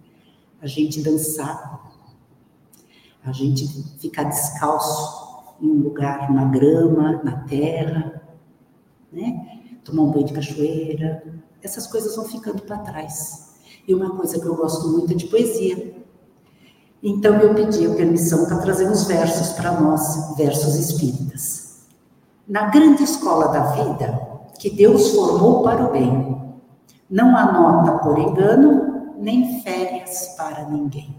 A 0.61 0.67
gente 0.67 1.01
dançar, 1.01 1.91
a 3.23 3.31
gente 3.31 3.67
ficar 3.99 4.25
descalço 4.25 5.55
em 5.59 5.67
um 5.67 5.81
lugar, 5.81 6.31
na 6.31 6.45
grama, 6.45 7.23
na 7.23 7.43
terra, 7.43 8.21
né? 9.11 9.79
Tomar 9.83 10.03
um 10.03 10.11
banho 10.11 10.25
de 10.25 10.33
cachoeira. 10.33 11.41
Essas 11.63 11.87
coisas 11.87 12.15
vão 12.15 12.25
ficando 12.25 12.61
para 12.61 12.77
trás. 12.77 13.55
E 13.87 13.93
uma 13.93 14.15
coisa 14.15 14.39
que 14.39 14.45
eu 14.45 14.55
gosto 14.55 14.87
muito 14.89 15.13
é 15.13 15.15
de 15.15 15.27
poesia. 15.27 15.96
Então 17.01 17.35
eu 17.35 17.53
pedi 17.53 17.85
a 17.85 17.93
permissão 17.93 18.45
para 18.45 18.57
trazer 18.57 18.89
uns 18.89 19.03
versos 19.03 19.53
para 19.53 19.71
nós, 19.79 20.35
versos 20.35 20.75
espíritas. 20.75 21.85
Na 22.47 22.69
grande 22.69 23.03
escola 23.03 23.49
da 23.49 23.71
vida, 23.71 24.19
que 24.57 24.69
Deus 24.69 25.11
formou 25.11 25.63
para 25.63 25.85
o 25.85 25.91
bem, 25.91 26.37
não 27.09 27.35
há 27.37 27.51
nota 27.51 27.99
por 27.99 28.17
engano, 28.17 29.13
nem 29.17 29.61
férias 29.61 30.35
para 30.37 30.65
ninguém. 30.65 31.15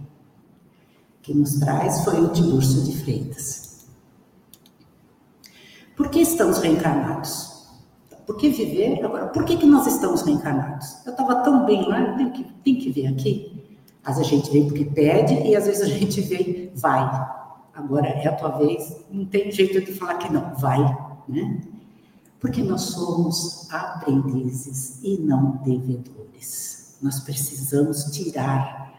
Que 1.23 1.35
nos 1.35 1.59
traz 1.59 2.05
foi 2.05 2.21
o 2.21 2.29
Tiburcio 2.29 2.83
de 2.83 2.97
Freitas. 3.03 3.87
Por 5.97 6.09
que 6.09 6.21
estamos 6.21 6.59
reencarnados? 6.59 7.67
Por 8.27 8.37
que 8.37 8.51
viver? 8.51 9.05
Agora, 9.05 9.27
por 9.29 9.45
que, 9.45 9.57
que 9.57 9.67
nós 9.67 9.87
estamos 9.87 10.23
reencarnados? 10.23 11.05
Eu 11.07 11.13
estava 11.13 11.37
tão 11.37 11.65
bem 11.65 11.89
lá, 11.89 12.01
eu 12.21 12.31
que, 12.31 12.45
tenho 12.63 12.79
que 12.79 12.91
vir 12.91 13.07
aqui. 13.07 13.58
Às 14.09 14.17
vezes 14.17 14.33
a 14.33 14.37
gente 14.37 14.51
vem 14.51 14.67
porque 14.67 14.87
pede 14.87 15.35
e 15.35 15.55
às 15.55 15.67
vezes 15.67 15.83
a 15.83 15.87
gente 15.87 16.23
vem, 16.23 16.73
vai. 16.75 17.03
Agora 17.75 18.09
é 18.09 18.27
a 18.27 18.35
tua 18.35 18.57
vez, 18.57 18.97
não 19.11 19.27
tem 19.27 19.53
jeito 19.53 19.85
de 19.85 19.93
falar 19.93 20.15
que 20.15 20.33
não, 20.33 20.55
vai, 20.55 20.81
né? 21.29 21.61
Porque 22.41 22.63
nós 22.63 22.81
somos 22.81 23.71
aprendizes 23.71 24.99
e 25.03 25.19
não 25.19 25.59
devedores. 25.63 26.97
Nós 27.03 27.21
precisamos 27.21 28.05
tirar, 28.05 28.95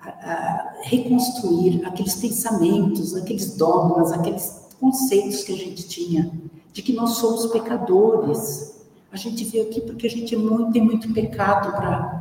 a, 0.00 0.08
a, 0.08 0.72
reconstruir 0.82 1.86
aqueles 1.86 2.16
pensamentos, 2.16 3.14
aqueles 3.14 3.54
dogmas, 3.54 4.10
aqueles 4.10 4.66
conceitos 4.80 5.44
que 5.44 5.52
a 5.52 5.56
gente 5.56 5.86
tinha 5.86 6.32
de 6.72 6.82
que 6.82 6.92
nós 6.94 7.10
somos 7.10 7.46
pecadores. 7.46 8.76
A 9.12 9.16
gente 9.16 9.44
veio 9.44 9.68
aqui 9.68 9.80
porque 9.82 10.08
a 10.08 10.10
gente 10.10 10.34
é 10.34 10.38
muito, 10.38 10.72
tem 10.72 10.82
muito 10.82 11.12
pecado 11.14 11.76
para 11.76 12.17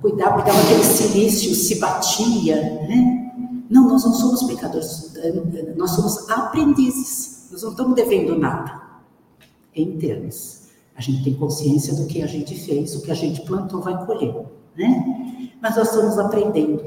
cuidar, 0.00 0.32
cuidava 0.34 0.60
aquele 0.60 0.84
silício, 0.84 1.54
se 1.54 1.78
batia, 1.78 2.56
né? 2.88 3.32
Não, 3.68 3.88
nós 3.88 4.04
não 4.04 4.12
somos 4.12 4.42
pecadores, 4.44 5.14
nós 5.76 5.90
somos 5.90 6.28
aprendizes, 6.30 7.48
nós 7.50 7.62
não 7.62 7.70
estamos 7.70 7.94
devendo 7.94 8.38
nada, 8.38 8.82
em 9.74 9.96
termos. 9.96 10.64
A 10.96 11.00
gente 11.00 11.24
tem 11.24 11.34
consciência 11.34 11.94
do 11.94 12.06
que 12.06 12.22
a 12.22 12.26
gente 12.26 12.54
fez, 12.54 12.94
o 12.94 13.02
que 13.02 13.10
a 13.10 13.14
gente 13.14 13.40
plantou 13.42 13.80
vai 13.80 14.04
colher, 14.06 14.34
né? 14.76 15.50
Mas 15.60 15.76
nós 15.76 15.88
estamos 15.88 16.18
aprendendo, 16.18 16.84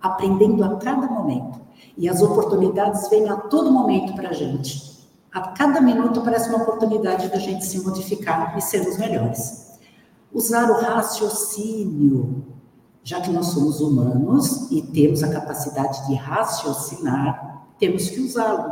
aprendendo 0.00 0.64
a 0.64 0.76
cada 0.76 1.06
momento. 1.06 1.60
E 1.96 2.08
as 2.08 2.20
oportunidades 2.20 3.08
vêm 3.08 3.28
a 3.28 3.36
todo 3.36 3.72
momento 3.72 4.14
para 4.14 4.30
a 4.30 4.32
gente. 4.32 4.96
A 5.32 5.40
cada 5.52 5.80
minuto 5.80 6.20
parece 6.22 6.48
uma 6.48 6.62
oportunidade 6.62 7.28
da 7.28 7.38
gente 7.38 7.64
se 7.64 7.78
modificar 7.80 8.56
e 8.58 8.60
sermos 8.60 8.98
melhores. 8.98 9.65
Usar 10.32 10.70
o 10.70 10.80
raciocínio, 10.80 12.44
já 13.02 13.20
que 13.20 13.30
nós 13.30 13.46
somos 13.46 13.80
humanos 13.80 14.70
e 14.70 14.82
temos 14.82 15.22
a 15.22 15.30
capacidade 15.30 16.06
de 16.06 16.14
raciocinar, 16.14 17.64
temos 17.78 18.10
que 18.10 18.20
usá-lo. 18.20 18.68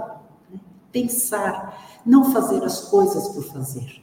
Né? 0.51 0.61
Pensar, 0.91 2.01
não 2.05 2.33
fazer 2.33 2.63
as 2.65 2.81
coisas 2.81 3.29
por 3.29 3.45
fazer. 3.45 4.03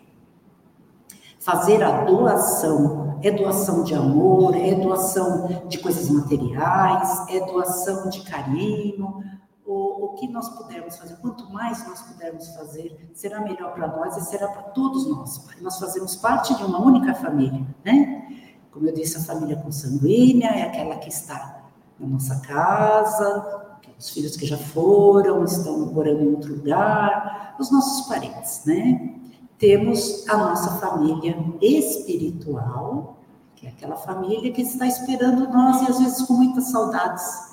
Fazer 1.39 1.83
a 1.83 2.05
doação 2.05 3.19
é 3.23 3.31
doação 3.31 3.83
de 3.83 3.93
amor, 3.93 4.55
é 4.55 4.73
doação 4.75 5.65
de 5.67 5.77
coisas 5.79 6.09
materiais, 6.09 7.25
é 7.29 7.39
doação 7.45 8.09
de 8.09 8.21
carinho, 8.21 9.23
o, 9.71 10.05
o 10.05 10.09
que 10.15 10.27
nós 10.27 10.49
pudermos 10.49 10.97
fazer, 10.97 11.15
quanto 11.17 11.49
mais 11.49 11.87
nós 11.87 12.01
pudermos 12.01 12.47
fazer, 12.49 13.09
será 13.13 13.39
melhor 13.39 13.73
para 13.73 13.87
nós 13.87 14.17
e 14.17 14.21
será 14.21 14.49
para 14.49 14.63
todos 14.63 15.07
nós. 15.07 15.47
Nós 15.61 15.79
fazemos 15.79 16.15
parte 16.15 16.53
de 16.55 16.63
uma 16.63 16.81
única 16.81 17.15
família, 17.15 17.65
né? 17.85 18.27
Como 18.69 18.87
eu 18.87 18.93
disse, 18.93 19.17
a 19.17 19.21
família 19.21 19.55
consanguínea 19.55 20.49
é 20.49 20.63
aquela 20.63 20.97
que 20.97 21.09
está 21.09 21.63
na 21.97 22.07
nossa 22.07 22.39
casa, 22.41 23.77
os 23.97 24.09
filhos 24.09 24.35
que 24.35 24.45
já 24.45 24.57
foram, 24.57 25.43
estão 25.45 25.85
morando 25.85 26.21
em 26.21 26.33
outro 26.35 26.53
lugar, 26.53 27.55
os 27.59 27.71
nossos 27.71 28.07
parentes, 28.07 28.65
né? 28.65 29.15
Temos 29.57 30.27
a 30.27 30.35
nossa 30.35 30.71
família 30.79 31.37
espiritual, 31.61 33.17
que 33.55 33.67
é 33.67 33.69
aquela 33.69 33.95
família 33.95 34.51
que 34.51 34.63
está 34.63 34.87
esperando 34.87 35.47
nós 35.49 35.81
e 35.81 35.91
às 35.91 35.99
vezes 35.99 36.21
com 36.23 36.33
muitas 36.33 36.71
saudades. 36.71 37.50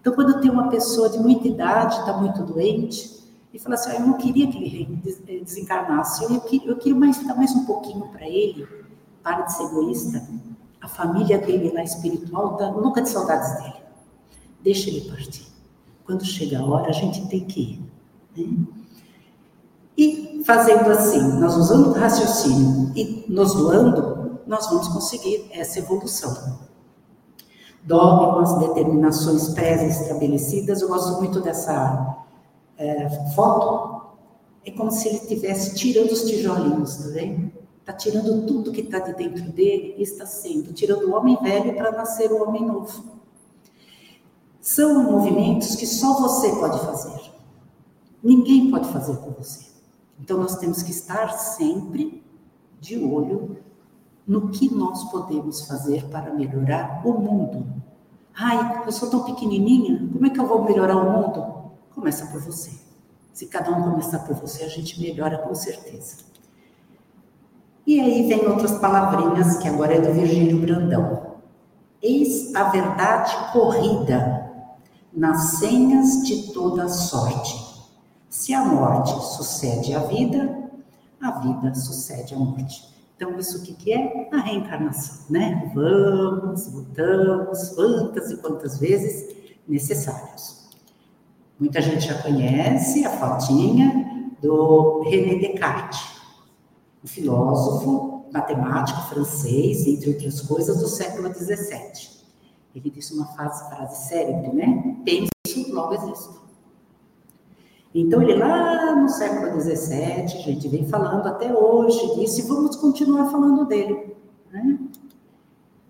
Então, 0.00 0.14
quando 0.14 0.40
tem 0.40 0.50
uma 0.50 0.68
pessoa 0.68 1.08
de 1.08 1.18
muita 1.18 1.48
idade, 1.48 1.98
está 1.98 2.12
muito 2.16 2.42
doente, 2.42 3.18
e 3.52 3.58
fala 3.58 3.74
assim: 3.74 3.90
ah, 3.90 3.94
Eu 3.94 4.06
não 4.06 4.12
queria 4.14 4.46
que 4.46 4.58
ele 4.58 5.02
desencarnasse, 5.42 6.24
eu 6.24 6.30
eu 6.64 6.76
queria 6.76 6.98
mais, 6.98 7.24
dar 7.26 7.34
mais 7.34 7.52
um 7.52 7.64
pouquinho 7.64 8.08
para 8.08 8.26
ele, 8.26 8.66
para 9.22 9.42
de 9.42 9.52
ser 9.52 9.64
egoísta, 9.64 10.28
a 10.80 10.88
família 10.88 11.38
dele 11.38 11.72
lá 11.72 11.82
espiritual 11.82 12.56
nunca 12.80 13.02
de 13.02 13.08
saudades 13.08 13.56
dele. 13.56 13.82
Deixa 14.62 14.88
ele 14.88 15.08
partir. 15.08 15.46
Quando 16.04 16.24
chega 16.24 16.58
a 16.58 16.64
hora, 16.64 16.88
a 16.88 16.92
gente 16.92 17.26
tem 17.28 17.44
que 17.44 17.60
ir. 18.36 18.44
Né? 18.46 18.66
E 19.96 20.42
fazendo 20.44 20.88
assim, 20.90 21.20
nós 21.38 21.56
usando 21.56 21.88
o 21.88 21.92
raciocínio 21.92 22.92
e 22.94 23.24
nos 23.28 23.54
doando, 23.54 24.40
nós 24.46 24.68
vamos 24.68 24.88
conseguir 24.88 25.50
essa 25.50 25.80
evolução. 25.80 26.60
Dogmas, 27.84 28.58
determinações 28.58 29.48
pré-estabelecidas, 29.50 30.82
eu 30.82 30.88
gosto 30.88 31.18
muito 31.18 31.40
dessa 31.40 32.24
é, 32.76 33.08
foto, 33.34 34.08
é 34.64 34.70
como 34.70 34.90
se 34.90 35.08
ele 35.08 35.16
estivesse 35.18 35.74
tirando 35.74 36.12
os 36.12 36.22
tijolinhos, 36.22 36.96
tá 36.96 37.08
vendo? 37.08 37.50
Está 37.80 37.92
tirando 37.94 38.46
tudo 38.46 38.70
que 38.70 38.82
está 38.82 38.98
de 38.98 39.14
dentro 39.14 39.50
dele 39.52 39.94
e 39.96 40.02
está 40.02 40.26
sendo, 40.26 40.74
tirando 40.74 41.04
o 41.04 41.14
homem 41.14 41.38
velho 41.40 41.74
para 41.74 41.90
nascer 41.90 42.30
o 42.30 42.42
homem 42.42 42.66
novo. 42.66 43.02
São 44.60 45.02
movimentos 45.02 45.74
que 45.74 45.86
só 45.86 46.20
você 46.20 46.50
pode 46.56 46.78
fazer. 46.80 47.32
Ninguém 48.22 48.70
pode 48.70 48.88
fazer 48.92 49.16
por 49.16 49.32
você. 49.32 49.68
Então 50.20 50.36
nós 50.36 50.56
temos 50.56 50.82
que 50.82 50.90
estar 50.90 51.30
sempre 51.30 52.22
de 52.78 53.02
olho 53.02 53.56
no 54.28 54.50
que 54.50 54.72
nós 54.72 55.10
podemos 55.10 55.66
fazer 55.66 56.04
para 56.10 56.34
melhorar 56.34 57.00
o 57.02 57.14
mundo. 57.14 57.66
Ai, 58.36 58.82
eu 58.86 58.92
sou 58.92 59.08
tão 59.08 59.24
pequenininha, 59.24 60.06
como 60.12 60.26
é 60.26 60.30
que 60.30 60.38
eu 60.38 60.46
vou 60.46 60.62
melhorar 60.62 60.96
o 60.96 61.10
mundo? 61.10 61.72
Começa 61.94 62.26
por 62.26 62.40
você. 62.42 62.70
Se 63.32 63.46
cada 63.46 63.70
um 63.70 63.90
começar 63.90 64.18
por 64.20 64.36
você, 64.36 64.64
a 64.64 64.68
gente 64.68 65.00
melhora 65.00 65.38
com 65.38 65.54
certeza. 65.54 66.18
E 67.86 67.98
aí 67.98 68.28
vem 68.28 68.46
outras 68.46 68.72
palavrinhas, 68.78 69.56
que 69.56 69.66
agora 69.66 69.94
é 69.94 70.00
do 70.00 70.12
Virgílio 70.12 70.60
Brandão. 70.60 71.36
Eis 72.02 72.54
a 72.54 72.64
verdade 72.64 73.34
corrida 73.52 74.52
nas 75.12 75.58
senhas 75.58 76.22
de 76.22 76.52
toda 76.52 76.86
sorte. 76.88 77.66
Se 78.28 78.52
a 78.52 78.62
morte 78.62 79.10
sucede 79.36 79.94
à 79.94 80.00
vida, 80.00 80.70
a 81.20 81.30
vida 81.40 81.74
sucede 81.74 82.34
à 82.34 82.38
morte. 82.38 82.97
Então, 83.18 83.36
isso 83.36 83.58
o 83.58 83.62
que, 83.62 83.74
que 83.74 83.92
é? 83.92 84.28
A 84.32 84.38
reencarnação, 84.38 85.26
né? 85.28 85.72
Vamos, 85.74 86.68
voltamos, 86.68 87.70
quantas 87.70 88.30
e 88.30 88.36
quantas 88.36 88.78
vezes 88.78 89.34
necessários. 89.66 90.68
Muita 91.58 91.82
gente 91.82 92.06
já 92.06 92.22
conhece 92.22 93.04
a 93.04 93.10
fotinha 93.10 94.32
do 94.40 95.02
René 95.02 95.34
Descartes 95.34 96.16
um 97.02 97.08
filósofo, 97.08 98.26
matemático 98.32 99.00
francês, 99.08 99.84
entre 99.84 100.10
outras 100.10 100.40
coisas, 100.42 100.78
do 100.78 100.86
século 100.86 101.34
XVII. 101.34 102.18
Ele 102.72 102.88
disse 102.88 103.14
uma 103.14 103.26
frase, 103.26 103.68
frase 103.68 104.08
célebre, 104.08 104.52
né? 104.52 104.96
Penso, 105.04 105.28
logo 105.72 105.94
existo. 105.94 106.47
Então, 107.94 108.22
ele 108.22 108.34
lá 108.34 108.94
no 108.96 109.08
século 109.08 109.60
XVII, 109.60 110.28
gente 110.28 110.68
vem 110.68 110.86
falando 110.88 111.26
até 111.26 111.54
hoje 111.54 112.14
disso 112.14 112.40
e 112.40 112.42
vamos 112.42 112.76
continuar 112.76 113.30
falando 113.30 113.66
dele. 113.66 114.14
Né? 114.52 114.78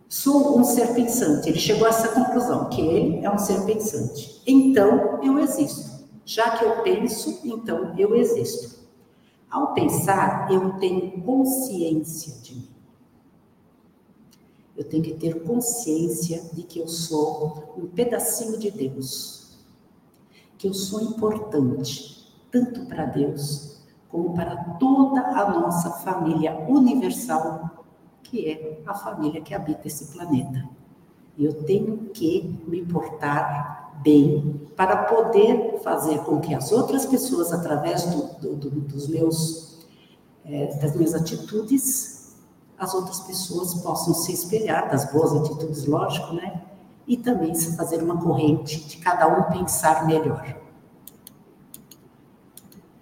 Sou 0.08 0.58
um 0.58 0.64
ser 0.64 0.94
pensante. 0.94 1.48
Ele 1.48 1.58
chegou 1.58 1.86
a 1.86 1.90
essa 1.90 2.08
conclusão, 2.08 2.68
que 2.68 2.80
ele 2.80 3.24
é 3.24 3.30
um 3.30 3.38
ser 3.38 3.64
pensante. 3.64 4.40
Então, 4.46 5.20
eu 5.22 5.38
existo. 5.38 5.98
Já 6.24 6.56
que 6.56 6.64
eu 6.64 6.82
penso, 6.82 7.40
então 7.44 7.94
eu 7.98 8.14
existo. 8.14 8.78
Ao 9.50 9.72
pensar, 9.74 10.50
eu 10.50 10.78
tenho 10.78 11.22
consciência 11.22 12.34
de 12.42 12.54
mim. 12.54 12.68
Eu 14.76 14.84
tenho 14.84 15.02
que 15.02 15.14
ter 15.14 15.42
consciência 15.42 16.42
de 16.52 16.62
que 16.62 16.78
eu 16.78 16.86
sou 16.86 17.74
um 17.76 17.86
pedacinho 17.86 18.58
de 18.58 18.70
Deus, 18.70 19.37
que 20.58 20.66
eu 20.66 20.74
sou 20.74 21.00
importante, 21.00 22.28
tanto 22.50 22.84
para 22.86 23.06
Deus 23.06 23.78
como 24.08 24.34
para 24.34 24.56
toda 24.78 25.20
a 25.20 25.50
nossa 25.50 25.90
família 25.90 26.58
universal, 26.68 27.84
que 28.22 28.46
é 28.46 28.82
a 28.86 28.94
família 28.94 29.40
que 29.40 29.54
habita 29.54 29.86
esse 29.86 30.06
planeta. 30.06 30.68
Eu 31.38 31.62
tenho 31.62 32.08
que 32.12 32.60
me 32.66 32.84
portar 32.84 34.00
bem 34.02 34.68
para 34.76 35.04
poder 35.04 35.78
fazer 35.82 36.18
com 36.20 36.40
que 36.40 36.54
as 36.54 36.72
outras 36.72 37.06
pessoas, 37.06 37.52
através 37.52 38.04
do, 38.04 38.56
do, 38.56 38.70
dos 38.70 39.08
meus, 39.08 39.86
é, 40.44 40.74
das 40.78 40.96
minhas 40.96 41.14
atitudes, 41.14 42.36
as 42.78 42.94
outras 42.94 43.20
pessoas 43.20 43.74
possam 43.74 44.14
se 44.14 44.32
espelhar 44.32 44.90
das 44.90 45.10
boas 45.12 45.32
atitudes, 45.32 45.84
lógico, 45.84 46.32
né? 46.32 46.62
E 47.08 47.16
também 47.16 47.54
se 47.54 47.76
fazer 47.76 48.00
uma 48.02 48.20
corrente 48.20 48.86
de 48.86 48.98
cada 48.98 49.26
um 49.26 49.50
pensar 49.50 50.06
melhor. 50.06 50.54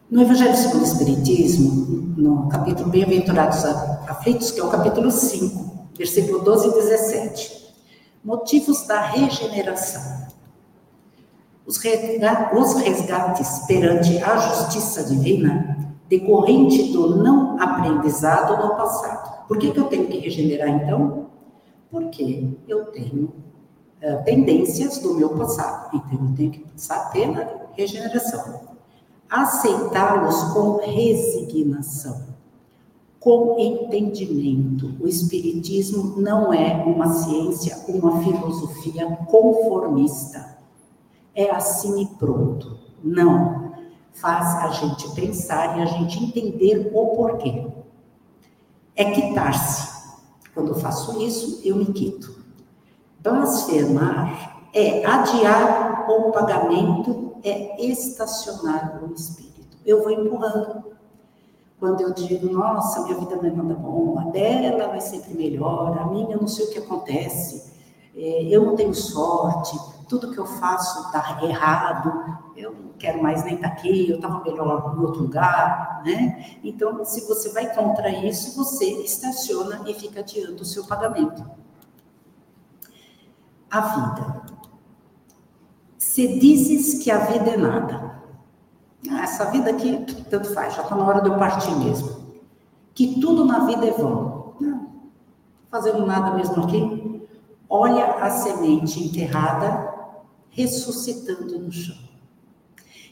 No 0.09 0.23
Evangelho 0.23 0.57
segundo 0.57 0.81
o 0.81 0.85
Espiritismo, 0.85 2.15
no 2.17 2.49
capítulo 2.49 2.89
Bem-aventurados 2.89 3.63
aflitos, 4.09 4.53
que 4.53 4.61
é 4.61 4.65
o 4.65 4.71
capítulo 4.71 5.11
5, 5.11 5.89
versículo 5.95 6.39
12 6.45 6.69
e 6.69 6.73
17, 6.73 7.75
motivos 8.25 8.87
da 8.87 9.01
regeneração. 9.01 10.29
Os 11.67 11.77
resgates 11.77 13.67
perante 13.67 14.23
a 14.23 14.37
justiça 14.37 15.03
divina 15.03 15.77
decorrente 16.09 16.93
do 16.93 17.17
não 17.17 17.61
aprendizado 17.61 18.57
no 18.65 18.77
passado 18.77 19.37
por 19.47 19.59
que, 19.59 19.71
que 19.71 19.79
eu 19.79 19.85
tenho 19.85 20.07
que 20.07 20.19
regenerar 20.19 20.69
então? 20.69 21.27
Porque 21.91 22.49
eu 22.67 22.87
tenho 22.87 23.33
uh, 24.03 24.25
tendências 24.25 24.99
do 24.99 25.15
meu 25.15 25.31
passado. 25.31 25.91
Então 25.95 26.29
eu 26.29 26.37
tenho 26.37 26.51
que 26.51 26.59
passar 26.61 27.11
pela 27.11 27.69
regeneração. 27.75 28.61
Aceitá-los 29.29 30.53
com 30.53 30.79
resignação, 30.79 32.27
com 33.19 33.57
entendimento. 33.59 34.95
O 35.01 35.09
Espiritismo 35.09 36.21
não 36.21 36.53
é 36.53 36.85
uma 36.85 37.13
ciência, 37.13 37.77
uma 37.89 38.23
filosofia 38.23 39.07
conformista. 39.27 40.57
É 41.35 41.51
assim 41.51 42.03
e 42.03 42.07
pronto. 42.07 42.79
Não. 43.03 43.67
Faz 44.13 44.65
a 44.65 44.69
gente 44.69 45.15
pensar 45.15 45.79
e 45.79 45.83
a 45.83 45.87
gente 45.87 46.25
entender 46.25 46.91
o 46.95 47.09
porquê 47.09 47.67
é 48.97 49.11
quitar-se. 49.11 49.95
Quando 50.55 50.69
eu 50.69 50.75
faço 50.75 51.23
isso, 51.23 51.61
eu 51.63 51.77
me 51.77 51.85
quito. 51.87 52.36
Blasfemar 53.27 54.69
é 54.73 55.05
adiar 55.05 56.07
o 56.09 56.31
pagamento, 56.31 57.35
é 57.43 57.85
estacionar 57.85 59.03
o 59.03 59.13
espírito. 59.13 59.77
Eu 59.85 60.03
vou 60.03 60.13
empurrando. 60.13 60.85
Quando 61.81 62.01
eu 62.03 62.15
digo, 62.15 62.51
nossa, 62.53 63.03
minha 63.03 63.19
vida 63.19 63.37
não 63.37 63.45
é 63.45 63.51
nada 63.51 63.75
bom, 63.75 64.19
a 64.19 64.31
dela 64.31 64.89
vai 64.89 65.01
sempre 65.01 65.35
melhor, 65.35 65.99
a 65.99 66.07
minha 66.07 66.35
eu 66.35 66.41
não 66.41 66.49
sei 66.49 66.67
o 66.67 66.71
que 66.71 66.79
acontece, 66.79 67.71
é, 68.17 68.45
eu 68.45 68.65
não 68.65 68.77
tenho 68.77 68.95
sorte, 68.95 69.79
tudo 70.09 70.31
que 70.31 70.39
eu 70.39 70.47
faço 70.47 71.07
está 71.07 71.39
errado, 71.43 72.41
eu 72.57 72.73
não 72.73 72.93
quero 72.99 73.23
mais 73.23 73.45
nem 73.45 73.57
estar 73.57 73.69
tá 73.69 73.75
aqui, 73.75 74.09
eu 74.09 74.17
estava 74.17 74.43
melhor 74.43 74.95
em 74.97 75.01
outro 75.01 75.23
lugar, 75.23 76.01
né? 76.03 76.59
Então, 76.65 77.05
se 77.05 77.27
você 77.27 77.51
vai 77.51 77.75
contra 77.75 78.09
isso, 78.09 78.57
você 78.57 78.87
estaciona 79.03 79.83
e 79.87 79.93
fica 79.93 80.21
adiando 80.21 80.63
o 80.63 80.65
seu 80.65 80.85
pagamento. 80.87 81.45
A 83.71 83.81
vida. 83.81 84.43
Se 85.99 86.39
dizes 86.39 87.03
que 87.03 87.11
a 87.11 87.19
vida 87.19 87.51
é 87.51 87.57
nada, 87.57 88.23
ah, 89.11 89.23
essa 89.23 89.51
vida 89.51 89.71
aqui, 89.71 90.05
tanto 90.31 90.53
faz, 90.53 90.75
já 90.75 90.83
está 90.83 90.95
na 90.97 91.05
hora 91.05 91.21
de 91.21 91.29
eu 91.29 91.39
partir 91.39 91.75
mesmo. 91.77 92.17
Que 92.95 93.21
tudo 93.21 93.45
na 93.45 93.67
vida 93.67 93.87
é 93.87 93.91
vão. 93.91 94.55
Fazendo 95.71 96.07
nada 96.07 96.35
mesmo 96.35 96.65
aqui. 96.65 97.29
Olha 97.69 98.15
a 98.15 98.31
semente 98.31 99.03
enterrada 99.03 99.95
ressuscitando 100.49 101.59
no 101.59 101.71
chão. 101.71 101.97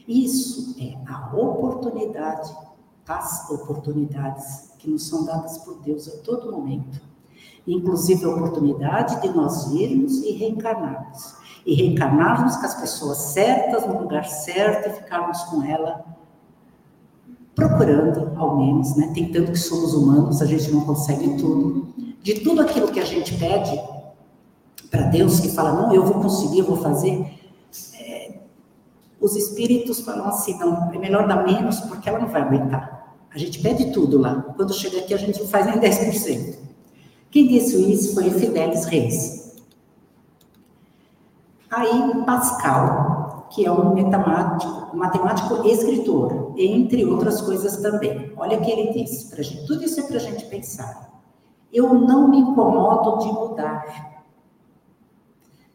Isso 0.07 0.75
é 0.79 0.97
a 1.07 1.35
oportunidade, 1.35 2.55
as 3.07 3.49
oportunidades 3.49 4.71
que 4.79 4.89
nos 4.89 5.07
são 5.07 5.25
dadas 5.25 5.57
por 5.59 5.79
Deus 5.81 6.07
a 6.07 6.17
todo 6.23 6.51
momento. 6.51 7.01
Inclusive 7.67 8.25
a 8.25 8.29
oportunidade 8.29 9.21
de 9.21 9.29
nós 9.29 9.71
virmos 9.71 10.17
e 10.23 10.31
reencarnarmos. 10.31 11.35
E 11.65 11.73
reencarnarmos 11.73 12.55
com 12.57 12.65
as 12.65 12.75
pessoas 12.75 13.17
certas, 13.17 13.87
no 13.87 13.99
lugar 13.99 14.25
certo, 14.25 14.89
e 14.89 14.93
ficarmos 14.93 15.41
com 15.43 15.63
ela 15.63 16.05
procurando, 17.55 18.33
ao 18.37 18.57
menos, 18.57 18.95
né? 18.95 19.11
Tentando 19.15 19.51
que 19.51 19.57
somos 19.57 19.93
humanos, 19.93 20.41
a 20.41 20.45
gente 20.45 20.69
não 20.71 20.81
consegue 20.81 21.37
tudo. 21.37 21.87
De 22.21 22.41
tudo 22.41 22.61
aquilo 22.61 22.91
que 22.91 22.99
a 22.99 23.05
gente 23.05 23.35
pede 23.37 23.81
para 24.91 25.03
Deus, 25.03 25.39
que 25.39 25.49
fala, 25.49 25.71
não, 25.71 25.93
eu 25.93 26.03
vou 26.03 26.21
conseguir, 26.21 26.59
eu 26.59 26.65
vou 26.65 26.77
fazer, 26.77 27.35
os 29.25 29.35
espíritos 29.35 30.01
falam 30.01 30.27
assim, 30.27 30.57
não, 30.59 30.93
é 30.93 30.99
melhor 30.99 31.27
dar 31.27 31.43
menos 31.43 31.79
porque 31.79 32.07
ela 32.07 32.19
não 32.19 32.27
vai 32.27 32.43
aguentar. 32.43 33.15
A 33.33 33.37
gente 33.39 33.59
pede 33.59 33.91
tudo 33.91 34.19
lá. 34.19 34.53
Quando 34.55 34.71
chega 34.71 34.99
aqui, 34.99 35.15
a 35.15 35.17
gente 35.17 35.39
não 35.39 35.47
faz 35.47 35.65
nem 35.65 35.79
10%. 35.79 36.64
Quem 37.35 37.49
disse 37.49 37.91
isso 37.91 38.13
foi 38.13 38.29
Fidelis 38.29 38.85
Reis. 38.85 39.57
Aí, 41.69 42.23
Pascal, 42.25 43.49
que 43.49 43.65
é 43.65 43.69
um 43.69 43.93
matemático, 43.93 44.95
matemático 44.95 45.67
escritor, 45.67 46.53
entre 46.55 47.03
outras 47.03 47.41
coisas 47.41 47.75
também. 47.81 48.31
Olha 48.37 48.57
o 48.57 48.61
que 48.61 48.71
ele 48.71 48.93
disse 48.93 49.29
para 49.29 49.43
gente. 49.43 49.67
Tudo 49.67 49.83
isso 49.83 49.99
é 49.99 50.03
para 50.03 50.15
a 50.15 50.19
gente 50.19 50.45
pensar. 50.45 51.11
Eu 51.73 51.93
não 51.93 52.29
me 52.29 52.37
incomodo 52.37 53.25
de 53.25 53.33
mudar. 53.33 54.23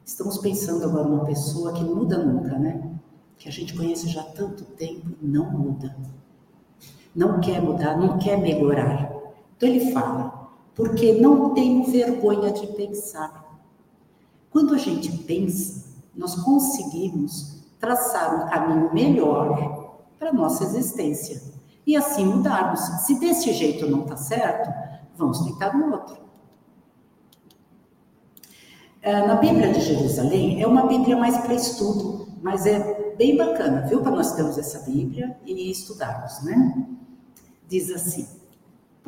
Estamos 0.03 0.39
pensando 0.39 0.87
agora 0.87 1.07
numa 1.07 1.27
pessoa 1.27 1.75
que 1.75 1.85
muda 1.85 2.17
nunca, 2.25 2.59
né? 2.59 2.91
que 3.37 3.51
a 3.51 3.53
gente 3.53 3.77
conhece 3.77 4.09
já 4.09 4.23
há 4.23 4.25
tanto 4.25 4.65
tempo, 4.65 5.09
não 5.21 5.51
muda. 5.51 5.95
Não 7.15 7.39
quer 7.39 7.61
mudar, 7.61 7.99
não 7.99 8.17
quer 8.19 8.39
melhorar. 8.39 9.13
Então 9.59 9.69
ele 9.69 9.93
fala, 9.93 10.40
porque 10.81 11.13
não 11.13 11.53
tenho 11.53 11.85
vergonha 11.85 12.51
de 12.51 12.67
pensar. 12.69 13.61
Quando 14.51 14.75
a 14.75 14.79
gente 14.79 15.13
pensa, 15.25 15.91
nós 16.17 16.35
conseguimos 16.37 17.63
traçar 17.79 18.35
um 18.35 18.49
caminho 18.49 18.93
melhor 18.93 20.01
para 20.19 20.31
a 20.31 20.33
nossa 20.33 20.65
existência. 20.65 21.43
E 21.87 21.95
assim 21.97 22.25
mudarmos. 22.25 22.81
Se 23.05 23.21
desse 23.21 23.53
jeito 23.53 23.91
não 23.91 24.05
está 24.05 24.17
certo, 24.17 24.71
vamos 25.17 25.41
tentar 25.41 25.77
no 25.77 25.93
outro. 25.93 26.17
Ah, 29.05 29.27
na 29.27 29.35
Bíblia 29.35 29.73
de 29.73 29.81
Jerusalém, 29.81 30.63
é 30.63 30.67
uma 30.67 30.87
Bíblia 30.87 31.17
mais 31.17 31.37
para 31.39 31.55
estudo, 31.55 32.27
mas 32.41 32.65
é 32.65 33.15
bem 33.17 33.37
bacana, 33.37 33.83
viu? 33.83 34.01
Para 34.01 34.13
nós 34.13 34.33
termos 34.33 34.57
essa 34.57 34.79
Bíblia 34.81 35.39
e 35.45 35.71
estudarmos, 35.71 36.43
né? 36.43 36.87
Diz 37.69 37.91
assim: 37.91 38.40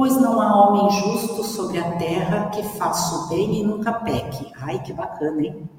Pois 0.02 0.20
não 0.20 0.40
há 0.40 0.68
homem 0.68 0.90
justo 0.90 1.44
sobre 1.44 1.78
a 1.78 1.96
terra 1.96 2.50
que 2.50 2.60
faça 2.60 3.14
o 3.14 3.28
bem 3.28 3.60
e 3.60 3.62
nunca 3.62 3.92
peque. 3.92 4.50
Ai, 4.60 4.82
que 4.82 4.92
bacana, 4.92 5.40
hein? 5.40 5.70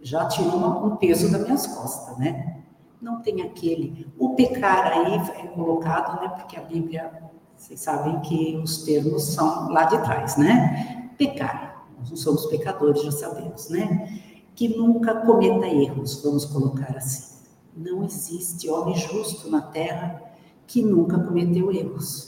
Já 0.00 0.26
tirou 0.26 0.86
um 0.86 0.94
peso 0.94 1.28
das 1.32 1.42
minhas 1.42 1.66
costas, 1.66 2.16
né? 2.18 2.62
Não 3.02 3.20
tem 3.20 3.42
aquele. 3.42 4.06
O 4.16 4.36
pecar 4.36 4.92
aí 4.92 5.16
é 5.40 5.48
colocado, 5.48 6.20
né? 6.22 6.28
Porque 6.28 6.56
a 6.56 6.62
Bíblia, 6.62 7.12
vocês 7.56 7.80
sabem 7.80 8.20
que 8.20 8.56
os 8.62 8.84
termos 8.84 9.24
são 9.24 9.68
lá 9.70 9.86
de 9.86 9.98
trás, 10.04 10.36
né? 10.36 11.10
Pecar. 11.18 11.84
Nós 11.98 12.10
não 12.10 12.16
somos 12.16 12.46
pecadores, 12.46 13.02
já 13.02 13.10
sabemos, 13.10 13.70
né? 13.70 14.20
Que 14.54 14.68
nunca 14.68 15.16
cometa 15.16 15.66
erros, 15.66 16.22
vamos 16.22 16.44
colocar 16.44 16.96
assim. 16.96 17.42
Não 17.76 18.04
existe 18.04 18.70
homem 18.70 18.94
justo 18.94 19.50
na 19.50 19.62
terra 19.62 20.22
que 20.64 20.80
nunca 20.80 21.18
cometeu 21.18 21.72
erros. 21.72 22.27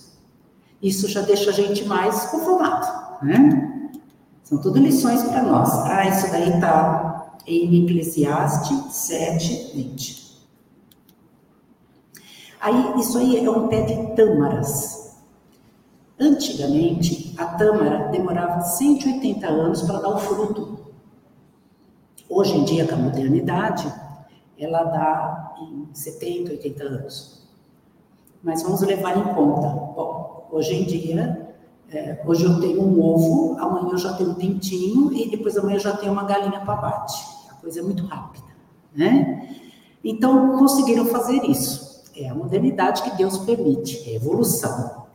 Isso 0.82 1.08
já 1.08 1.20
deixa 1.20 1.50
a 1.50 1.52
gente 1.52 1.84
mais 1.84 2.26
conformado, 2.26 3.24
né? 3.24 3.90
São 4.42 4.58
tudo 4.58 4.78
lições 4.78 5.22
para 5.22 5.42
nós. 5.42 5.70
Ah, 5.86 6.08
isso 6.08 6.30
daí 6.30 6.58
tá 6.60 7.36
em 7.46 7.84
Eclesiastes 7.84 8.94
7, 8.94 9.72
20. 9.74 10.20
Aí, 12.60 13.00
isso 13.00 13.16
aí 13.18 13.44
é 13.44 13.50
um 13.50 13.68
pé 13.68 13.82
de 13.82 14.14
tâmaras. 14.14 15.16
Antigamente, 16.18 17.34
a 17.38 17.46
tâmara 17.46 18.08
demorava 18.08 18.60
180 18.60 19.46
anos 19.46 19.82
para 19.82 20.00
dar 20.00 20.10
o 20.10 20.18
fruto. 20.18 20.78
Hoje 22.28 22.56
em 22.56 22.64
dia, 22.64 22.86
com 22.86 22.94
a 22.94 22.98
modernidade, 22.98 23.90
ela 24.58 24.84
dá 24.84 25.54
em 25.60 25.88
70, 25.94 26.50
80 26.52 26.84
anos. 26.84 27.48
Mas 28.42 28.62
vamos 28.62 28.82
levar 28.82 29.16
em 29.16 29.34
conta. 29.34 29.68
Bom, 29.68 30.39
hoje 30.50 30.74
em 30.74 30.84
dia, 30.84 31.54
é, 31.92 32.22
hoje 32.24 32.44
eu 32.44 32.60
tenho 32.60 32.82
um 32.82 33.02
ovo, 33.02 33.56
amanhã 33.58 33.90
eu 33.92 33.98
já 33.98 34.12
tenho 34.12 34.30
um 34.30 34.34
pintinho 34.34 35.12
e 35.12 35.28
depois 35.28 35.56
amanhã 35.56 35.76
eu 35.76 35.80
já 35.80 35.96
tenho 35.96 36.12
uma 36.12 36.24
galinha 36.24 36.60
para 36.60 36.74
abate. 36.74 37.20
A 37.50 37.54
coisa 37.54 37.80
é 37.80 37.82
muito 37.82 38.04
rápida, 38.06 38.46
né? 38.94 39.56
Então, 40.02 40.56
conseguiram 40.58 41.06
fazer 41.06 41.44
isso. 41.44 42.04
É 42.16 42.28
a 42.28 42.34
modernidade 42.34 43.02
que 43.02 43.16
Deus 43.16 43.38
permite, 43.38 44.08
é 44.08 44.14
evolução. 44.14 45.06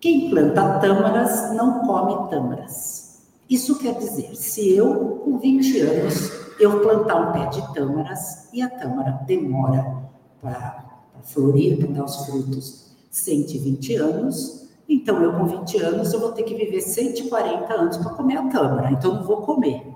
Quem 0.00 0.30
planta 0.30 0.78
tâmaras 0.78 1.54
não 1.54 1.86
come 1.86 2.30
tâmaras. 2.30 3.22
Isso 3.48 3.78
quer 3.78 3.98
dizer, 3.98 4.34
se 4.34 4.72
eu, 4.74 5.20
com 5.24 5.38
20 5.38 5.80
anos, 5.80 6.30
eu 6.58 6.80
plantar 6.80 7.16
um 7.16 7.32
pé 7.32 7.46
de 7.46 7.74
tâmaras 7.74 8.48
e 8.52 8.62
a 8.62 8.70
tâmara 8.70 9.20
demora 9.26 10.04
para 10.40 11.02
florir, 11.22 11.78
para 11.78 11.88
dar 11.88 12.04
os 12.04 12.16
frutos 12.24 12.89
120 13.10 13.96
anos, 13.96 14.68
então 14.88 15.22
eu 15.22 15.32
com 15.32 15.44
20 15.44 15.78
anos 15.78 16.12
eu 16.12 16.20
vou 16.20 16.32
ter 16.32 16.44
que 16.44 16.54
viver 16.54 16.80
140 16.80 17.72
anos 17.72 17.96
para 17.96 18.10
comer 18.10 18.36
a 18.38 18.48
tâmara, 18.48 18.92
então 18.92 19.14
não 19.14 19.24
vou 19.24 19.42
comer, 19.42 19.86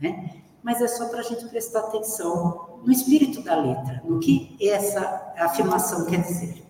né? 0.00 0.42
Mas 0.62 0.80
é 0.80 0.88
só 0.88 1.08
para 1.08 1.20
a 1.20 1.22
gente 1.22 1.44
prestar 1.46 1.80
atenção 1.80 2.80
no 2.84 2.92
espírito 2.92 3.42
da 3.42 3.60
letra, 3.60 4.02
no 4.04 4.20
que 4.20 4.56
essa 4.60 5.32
afirmação 5.36 6.06
quer 6.06 6.22
dizer. 6.22 6.62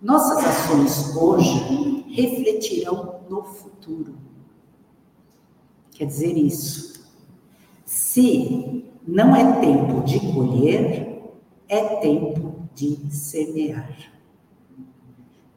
Nossas 0.00 0.44
ações 0.44 1.16
hoje 1.16 2.04
refletirão 2.08 3.20
no 3.28 3.42
futuro. 3.42 4.14
Quer 5.92 6.06
dizer 6.06 6.36
isso. 6.36 7.04
Se 7.84 8.84
não 9.06 9.34
é 9.34 9.60
tempo 9.60 10.02
de 10.02 10.20
colher, 10.32 11.22
é 11.68 11.96
tempo 11.96 12.68
de 12.74 12.98
semear. 13.10 14.17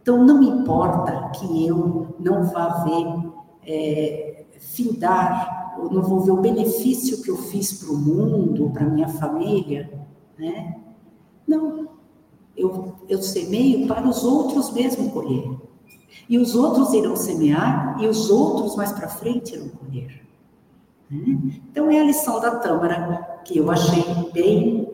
Então, 0.01 0.23
não 0.23 0.41
importa 0.41 1.29
que 1.29 1.67
eu 1.67 2.15
não 2.19 2.43
vá 2.45 2.83
ver 2.83 3.31
é, 3.65 4.45
findar, 4.59 5.77
não 5.91 6.01
vou 6.01 6.21
ver 6.21 6.31
o 6.31 6.41
benefício 6.41 7.21
que 7.21 7.29
eu 7.29 7.37
fiz 7.37 7.73
para 7.73 7.93
o 7.93 7.97
mundo, 7.97 8.71
para 8.71 8.85
minha 8.85 9.07
família, 9.07 9.91
né? 10.37 10.77
Não, 11.47 11.89
eu, 12.57 12.95
eu 13.07 13.21
semeio 13.21 13.87
para 13.87 14.07
os 14.07 14.23
outros 14.23 14.71
mesmo 14.71 15.11
colher. 15.11 15.51
E 16.27 16.37
os 16.37 16.55
outros 16.55 16.93
irão 16.93 17.15
semear, 17.15 17.97
e 18.01 18.07
os 18.07 18.29
outros 18.29 18.75
mais 18.75 18.91
para 18.91 19.07
frente 19.07 19.53
irão 19.53 19.69
colher. 19.69 20.21
Então, 21.11 21.91
é 21.91 21.99
a 21.99 22.03
lição 22.03 22.39
da 22.39 22.55
Tâmara 22.55 23.41
que 23.43 23.57
eu 23.57 23.69
achei 23.69 24.03
bem, 24.33 24.87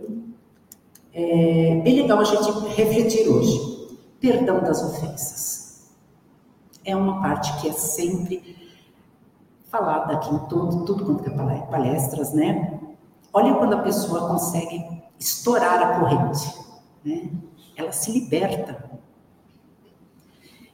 é, 1.13 1.79
bem 1.83 2.01
legal 2.01 2.19
a 2.19 2.23
gente 2.23 2.51
refletir 2.75 3.29
hoje. 3.29 3.76
Perdão 4.19 4.59
das 4.61 4.83
ofensas. 4.83 5.91
É 6.83 6.95
uma 6.95 7.21
parte 7.21 7.59
que 7.59 7.69
é 7.69 7.73
sempre 7.73 8.55
falada 9.69 10.13
aqui 10.13 10.33
em 10.33 10.39
todo, 10.47 10.85
tudo 10.85 11.05
quanto 11.05 11.27
é 11.27 11.59
palestras, 11.65 12.33
né? 12.33 12.79
Olha 13.33 13.55
quando 13.55 13.73
a 13.73 13.81
pessoa 13.81 14.27
consegue 14.29 15.03
estourar 15.19 15.81
a 15.81 15.99
corrente, 15.99 16.53
né? 17.03 17.29
Ela 17.75 17.91
se 17.91 18.11
liberta. 18.11 18.89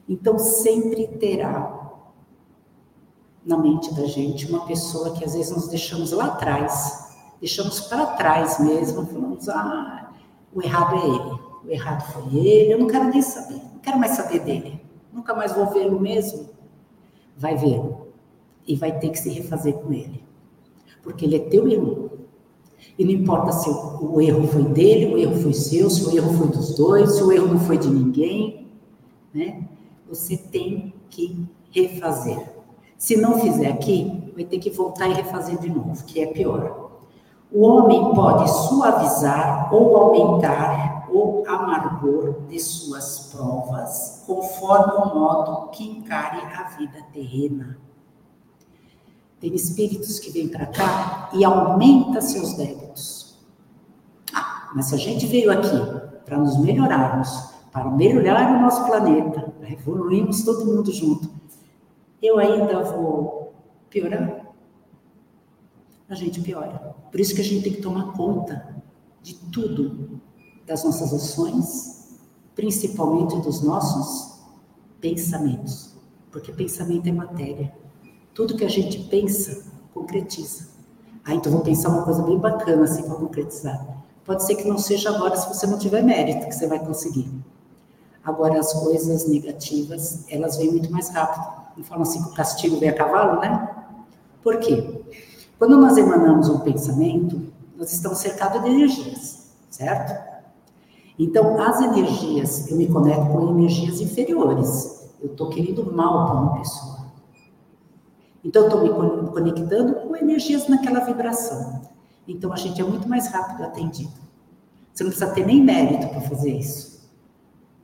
Então, 0.08 0.38
sempre 0.38 1.08
terá 1.08 1.84
na 3.46 3.58
mente 3.58 3.94
da 3.94 4.06
gente 4.06 4.48
uma 4.50 4.66
pessoa 4.66 5.12
que 5.12 5.26
às 5.26 5.34
vezes 5.34 5.52
nós 5.52 5.68
deixamos 5.68 6.12
lá 6.12 6.28
atrás, 6.28 7.16
deixamos 7.40 7.82
para 7.82 8.06
trás 8.06 8.60
mesmo, 8.60 9.06
falamos, 9.06 9.50
ah, 9.50 10.12
o 10.54 10.62
errado 10.62 10.96
é 10.96 11.06
ele, 11.06 11.40
o 11.66 11.70
errado 11.70 12.12
foi 12.12 12.38
ele, 12.38 12.74
eu 12.74 12.80
não 12.80 12.88
quero 12.88 13.06
nem 13.06 13.22
saber, 13.22 13.62
não 13.74 13.80
quero 13.82 14.00
mais 14.00 14.12
saber 14.12 14.40
dele, 14.40 14.82
nunca 15.12 15.34
mais 15.34 15.54
vou 15.54 15.68
vê-lo 15.68 16.00
mesmo. 16.00 16.50
Vai 17.36 17.56
vê-lo 17.56 18.08
e 18.68 18.76
vai 18.76 18.98
ter 19.00 19.10
que 19.10 19.20
se 19.20 19.30
refazer 19.30 19.74
com 19.74 19.92
ele, 19.92 20.24
porque 21.02 21.26
ele 21.26 21.36
é 21.36 21.40
teu 21.40 21.68
irmão. 21.68 22.12
E 22.98 23.04
não 23.04 23.12
importa 23.12 23.52
se 23.52 23.70
o, 23.70 24.22
erro 24.22 24.48
foi 24.48 24.64
dele, 24.66 25.14
o 25.14 25.18
erro 25.18 25.36
foi 25.42 25.54
seu, 25.54 25.90
se 25.90 26.06
o 26.06 26.16
erro 26.16 26.34
foi 26.34 26.48
dos 26.48 26.76
dois, 26.76 27.16
se 27.16 27.24
o 27.24 27.32
erro 27.32 27.48
não 27.48 27.60
foi 27.60 27.78
de 27.78 27.90
ninguém, 27.90 28.68
né? 29.34 29.64
Você 30.08 30.38
tem 30.38 30.94
que 31.10 31.44
refazer. 31.72 32.40
Se 32.98 33.18
não 33.18 33.40
fizer 33.40 33.68
aqui, 33.68 34.32
vai 34.36 34.44
ter 34.44 34.60
que 34.60 34.70
voltar 34.70 35.08
e 35.08 35.14
refazer 35.14 35.58
de 35.58 35.70
novo, 35.70 36.04
que 36.06 36.22
é 36.22 36.28
pior. 36.28 36.92
O 37.52 37.62
homem 37.66 38.14
pode 38.14 38.50
suavizar 38.50 39.74
ou 39.74 39.98
aumentar 39.98 40.93
o 41.14 41.44
amargor 41.48 42.42
de 42.48 42.60
suas 42.60 43.32
provas, 43.32 44.24
conforme 44.26 44.94
o 44.94 45.14
modo 45.14 45.70
que 45.70 45.84
encare 45.84 46.40
a 46.40 46.70
vida 46.76 47.04
terrena. 47.14 47.78
Tem 49.40 49.54
espíritos 49.54 50.20
que 50.20 50.32
vêm 50.32 50.48
para 50.48 50.66
cá 50.66 51.30
e 51.34 51.44
aumenta 51.44 52.20
seus 52.20 52.54
débitos. 52.54 53.38
Ah, 54.34 54.72
mas 54.76 54.88
se 54.88 54.96
a 54.96 54.98
gente 54.98 55.28
veio 55.28 55.52
aqui 55.52 55.78
para 56.26 56.38
nos 56.38 56.58
melhorarmos, 56.58 57.30
para 57.72 57.90
melhorar 57.92 58.58
o 58.58 58.62
nosso 58.62 58.86
planeta, 58.86 59.54
evoluirmos 59.70 60.44
todo 60.44 60.66
mundo 60.66 60.92
junto, 60.92 61.30
eu 62.22 62.40
ainda 62.40 62.82
vou 62.84 63.54
piorar? 63.90 64.48
A 66.10 66.16
gente 66.16 66.42
piora. 66.42 66.96
Por 67.12 67.20
isso 67.20 67.36
que 67.36 67.42
a 67.42 67.44
gente 67.44 67.64
tem 67.64 67.74
que 67.74 67.82
tomar 67.82 68.14
conta 68.14 68.82
de 69.22 69.36
tudo, 69.52 70.22
das 70.66 70.84
nossas 70.84 71.14
ações, 71.14 72.18
principalmente 72.56 73.40
dos 73.42 73.62
nossos 73.62 74.40
pensamentos. 75.00 75.94
Porque 76.32 76.52
pensamento 76.52 77.08
é 77.08 77.12
matéria. 77.12 77.74
Tudo 78.34 78.58
que 78.58 78.66
a 78.66 78.70
gente 78.70 79.00
pensa, 79.10 79.66
concretiza. 79.94 80.68
Ah, 81.24 81.36
então 81.36 81.52
vou 81.52 81.62
pensar 81.62 81.90
uma 81.90 82.04
coisa 82.04 82.24
bem 82.24 82.38
bacana 82.38 82.84
assim 82.84 83.04
para 83.04 83.16
concretizar. 83.16 83.86
Pode 84.26 84.44
ser 84.44 84.56
que 84.56 84.68
não 84.68 84.78
seja 84.78 85.10
agora 85.10 85.36
se 85.36 85.48
você 85.48 85.68
não 85.68 85.78
tiver 85.78 86.02
mérito 86.02 86.48
que 86.48 86.56
você 86.56 86.68
vai 86.68 86.80
conseguir. 86.80 87.30
Agora 88.24 88.60
as 88.60 88.74
coisas 88.74 89.28
negativas, 89.28 90.26
elas 90.30 90.58
vêm 90.58 90.72
muito 90.72 90.92
mais 90.92 91.10
rápido 91.10 91.64
não 91.78 91.84
falam 91.84 92.04
assim 92.04 92.22
que 92.22 92.30
o 92.30 92.34
castigo 92.34 92.78
vem 92.78 92.90
a 92.90 92.94
cavalo, 92.94 93.40
né? 93.42 93.70
Por 94.42 94.60
quê? 94.60 95.02
Quando 95.58 95.78
nós 95.78 95.98
emanamos 95.98 96.50
um 96.50 96.60
pensamento, 96.60 97.52
nós 97.78 97.92
estamos 97.92 98.20
cercados 98.20 98.62
de 98.62 98.70
energias, 98.70 99.54
certo? 99.70 100.33
Então, 101.18 101.62
as 101.62 101.82
energias, 101.82 102.70
eu 102.70 102.78
me 102.78 102.88
conecto 102.88 103.32
com 103.32 103.50
energias 103.52 104.02
inferiores. 104.02 105.12
Eu 105.22 105.32
estou 105.32 105.50
querendo 105.50 105.92
mal 105.92 106.26
para 106.26 106.42
uma 106.42 106.58
pessoa. 106.58 107.06
Então, 108.44 108.64
eu 108.64 108.68
estou 108.68 108.82
me 108.82 109.30
conectando 109.30 109.96
com 109.96 110.16
energias 110.16 110.68
naquela 110.68 111.02
vibração. 111.02 111.82
Então, 112.28 112.52
a 112.52 112.56
gente 112.56 112.82
é 112.82 112.84
muito 112.84 113.08
mais 113.08 113.28
rápido 113.28 113.64
atendido. 113.64 114.14
Você 114.94 115.04
não 115.04 115.12
precisa 115.12 115.32
ter 115.32 115.46
nem 115.46 115.62
mérito 115.62 116.08
para 116.10 116.22
fazer 116.22 116.52
isso. 116.52 116.94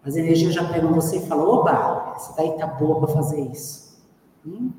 As 0.03 0.15
energias 0.15 0.53
já 0.53 0.67
pegam 0.67 0.93
você 0.93 1.17
e 1.17 1.27
falam: 1.27 1.47
oba, 1.47 2.13
essa 2.15 2.33
daí 2.35 2.57
tá 2.57 2.67
boa 2.67 2.99
para 2.99 3.09
fazer 3.09 3.41
isso. 3.41 3.99
Hum? 4.45 4.71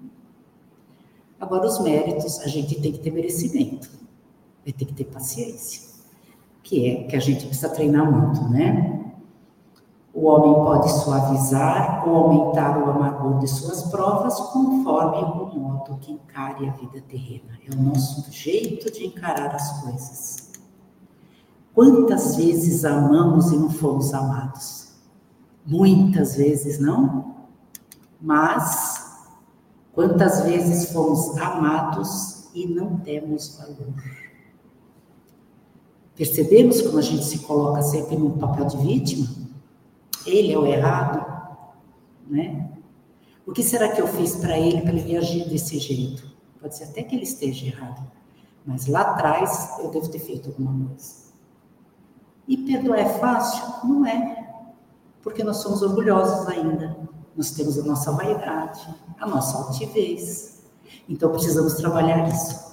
Agora, 1.39 1.67
os 1.67 1.81
méritos, 1.81 2.41
a 2.41 2.49
gente 2.49 2.81
tem 2.81 2.93
que 2.93 2.99
ter 2.99 3.11
merecimento, 3.11 3.89
ter 4.65 4.73
que 4.73 4.93
ter 4.93 5.05
paciência, 5.05 5.90
que 6.71 6.89
é 6.89 7.03
que 7.03 7.17
a 7.17 7.21
gente 7.21 7.47
precisa 7.47 7.69
treinar 7.69 8.09
muito, 8.09 8.49
né? 8.49 9.13
O 10.15 10.27
homem 10.27 10.55
pode 10.55 10.93
suavizar 10.93 12.09
ou 12.09 12.15
aumentar 12.15 12.79
o 12.79 12.89
amargor 12.89 13.41
de 13.41 13.49
suas 13.49 13.83
provas 13.91 14.39
conforme 14.53 15.19
o 15.19 15.59
modo 15.59 15.99
que 16.01 16.13
encare 16.13 16.69
a 16.69 16.73
vida 16.73 17.01
terrena. 17.09 17.59
É 17.69 17.75
o 17.75 17.83
nosso 17.83 18.31
jeito 18.31 18.91
de 18.93 19.05
encarar 19.05 19.53
as 19.53 19.83
coisas. 19.83 20.53
Quantas 21.75 22.37
vezes 22.37 22.85
amamos 22.85 23.51
e 23.51 23.57
não 23.57 23.71
fomos 23.71 24.15
amados? 24.15 24.93
Muitas 25.67 26.37
vezes 26.37 26.79
não, 26.79 27.35
mas 28.21 29.27
quantas 29.93 30.43
vezes 30.43 30.93
fomos 30.93 31.37
amados 31.39 32.49
e 32.55 32.67
não 32.67 32.97
temos 32.99 33.57
valor. 33.59 34.30
Percebemos 36.21 36.83
como 36.83 36.99
a 36.99 37.01
gente 37.01 37.25
se 37.25 37.39
coloca 37.39 37.81
sempre 37.81 38.15
no 38.15 38.33
papel 38.33 38.67
de 38.67 38.77
vítima? 38.77 39.27
Ele 40.27 40.53
é 40.53 40.59
o 40.59 40.67
errado, 40.67 41.27
né? 42.29 42.73
O 43.47 43.53
que 43.53 43.63
será 43.63 43.89
que 43.89 44.03
eu 44.03 44.07
fiz 44.07 44.37
para 44.37 44.59
ele 44.59 44.83
para 44.83 44.93
ele 44.93 45.17
agir 45.17 45.49
desse 45.49 45.79
jeito? 45.79 46.31
Pode 46.61 46.77
ser 46.77 46.85
até 46.85 47.03
que 47.03 47.17
ele 47.17 47.23
esteja 47.23 47.65
errado, 47.65 48.07
mas 48.67 48.87
lá 48.87 49.01
atrás 49.01 49.79
eu 49.79 49.91
devo 49.91 50.11
ter 50.11 50.19
feito 50.19 50.51
alguma 50.51 50.89
coisa. 50.89 51.33
E 52.47 52.55
perdoar 52.55 52.99
é 52.99 53.09
fácil? 53.19 53.89
Não 53.89 54.05
é, 54.05 54.63
porque 55.23 55.43
nós 55.43 55.57
somos 55.57 55.81
orgulhosos 55.81 56.47
ainda. 56.49 56.99
Nós 57.35 57.53
temos 57.53 57.79
a 57.79 57.83
nossa 57.83 58.13
vaidade, 58.13 58.95
a 59.19 59.27
nossa 59.27 59.57
altivez. 59.57 60.61
Então 61.09 61.31
precisamos 61.31 61.77
trabalhar 61.77 62.29
isso. 62.29 62.70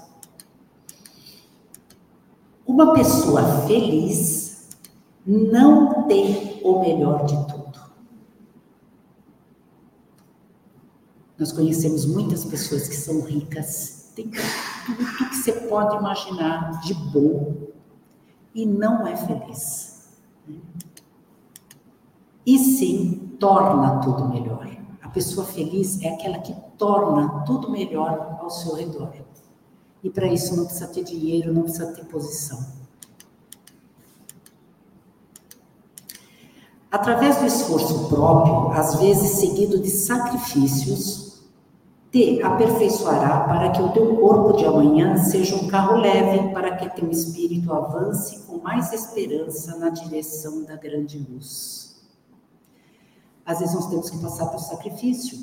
Uma 2.77 2.93
pessoa 2.93 3.43
feliz 3.65 4.77
não 5.25 6.03
tem 6.03 6.61
o 6.63 6.79
melhor 6.79 7.25
de 7.25 7.35
tudo. 7.47 7.79
Nós 11.39 11.51
conhecemos 11.51 12.05
muitas 12.05 12.45
pessoas 12.45 12.87
que 12.87 12.95
são 12.95 13.21
ricas, 13.21 14.11
tem 14.15 14.29
tudo 14.29 15.29
que 15.29 15.35
você 15.37 15.53
pode 15.53 15.95
imaginar 15.95 16.79
de 16.81 16.93
bom 16.93 17.55
e 18.53 18.63
não 18.63 19.07
é 19.07 19.17
feliz. 19.17 20.11
E 22.45 22.59
sim, 22.59 23.37
torna 23.39 24.01
tudo 24.01 24.29
melhor. 24.29 24.69
A 25.01 25.09
pessoa 25.09 25.47
feliz 25.47 25.99
é 26.03 26.09
aquela 26.09 26.37
que 26.37 26.53
torna 26.77 27.39
tudo 27.39 27.71
melhor 27.71 28.37
ao 28.39 28.51
seu 28.51 28.75
redor. 28.75 29.11
E 30.03 30.09
para 30.09 30.27
isso 30.27 30.55
não 30.55 30.65
precisa 30.65 30.87
ter 30.87 31.03
dinheiro, 31.03 31.53
não 31.53 31.63
precisa 31.63 31.87
ter 31.87 32.05
posição. 32.05 32.77
Através 36.89 37.37
do 37.37 37.45
esforço 37.45 38.07
próprio, 38.07 38.71
às 38.71 38.95
vezes 38.95 39.39
seguido 39.39 39.79
de 39.79 39.89
sacrifícios, 39.89 41.43
te 42.11 42.41
aperfeiçoará 42.41 43.41
para 43.41 43.71
que 43.71 43.81
o 43.81 43.91
teu 43.91 44.15
corpo 44.15 44.57
de 44.57 44.65
amanhã 44.65 45.17
seja 45.17 45.55
um 45.55 45.67
carro 45.67 45.97
leve, 45.97 46.53
para 46.53 46.77
que 46.77 46.89
teu 46.95 47.09
espírito 47.09 47.73
avance 47.73 48.39
com 48.47 48.59
mais 48.59 48.93
esperança 48.93 49.77
na 49.77 49.89
direção 49.89 50.63
da 50.63 50.77
grande 50.77 51.19
luz. 51.29 51.97
Às 53.45 53.59
vezes 53.59 53.75
nós 53.75 53.87
temos 53.87 54.09
que 54.09 54.17
passar 54.19 54.47
por 54.47 54.59
sacrifício. 54.59 55.37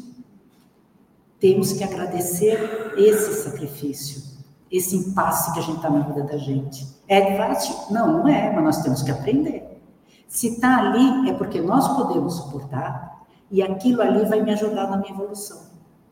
Temos 1.38 1.72
que 1.72 1.84
agradecer 1.84 2.94
esse 2.96 3.42
sacrifício 3.42 4.33
esse 4.76 4.96
impasse 4.96 5.52
que 5.52 5.60
a 5.60 5.62
gente 5.62 5.76
está 5.76 5.88
na 5.88 6.00
vida 6.00 6.24
da 6.24 6.36
gente. 6.36 6.84
É 7.06 7.36
fácil? 7.36 7.92
Não, 7.92 8.18
não 8.18 8.28
é, 8.28 8.52
mas 8.52 8.64
nós 8.64 8.82
temos 8.82 9.02
que 9.02 9.10
aprender. 9.10 9.80
Se 10.26 10.48
está 10.48 10.78
ali, 10.78 11.30
é 11.30 11.32
porque 11.32 11.60
nós 11.60 11.86
podemos 11.96 12.34
suportar 12.34 13.24
e 13.48 13.62
aquilo 13.62 14.02
ali 14.02 14.24
vai 14.24 14.42
me 14.42 14.52
ajudar 14.52 14.90
na 14.90 14.96
minha 14.96 15.12
evolução. 15.12 15.60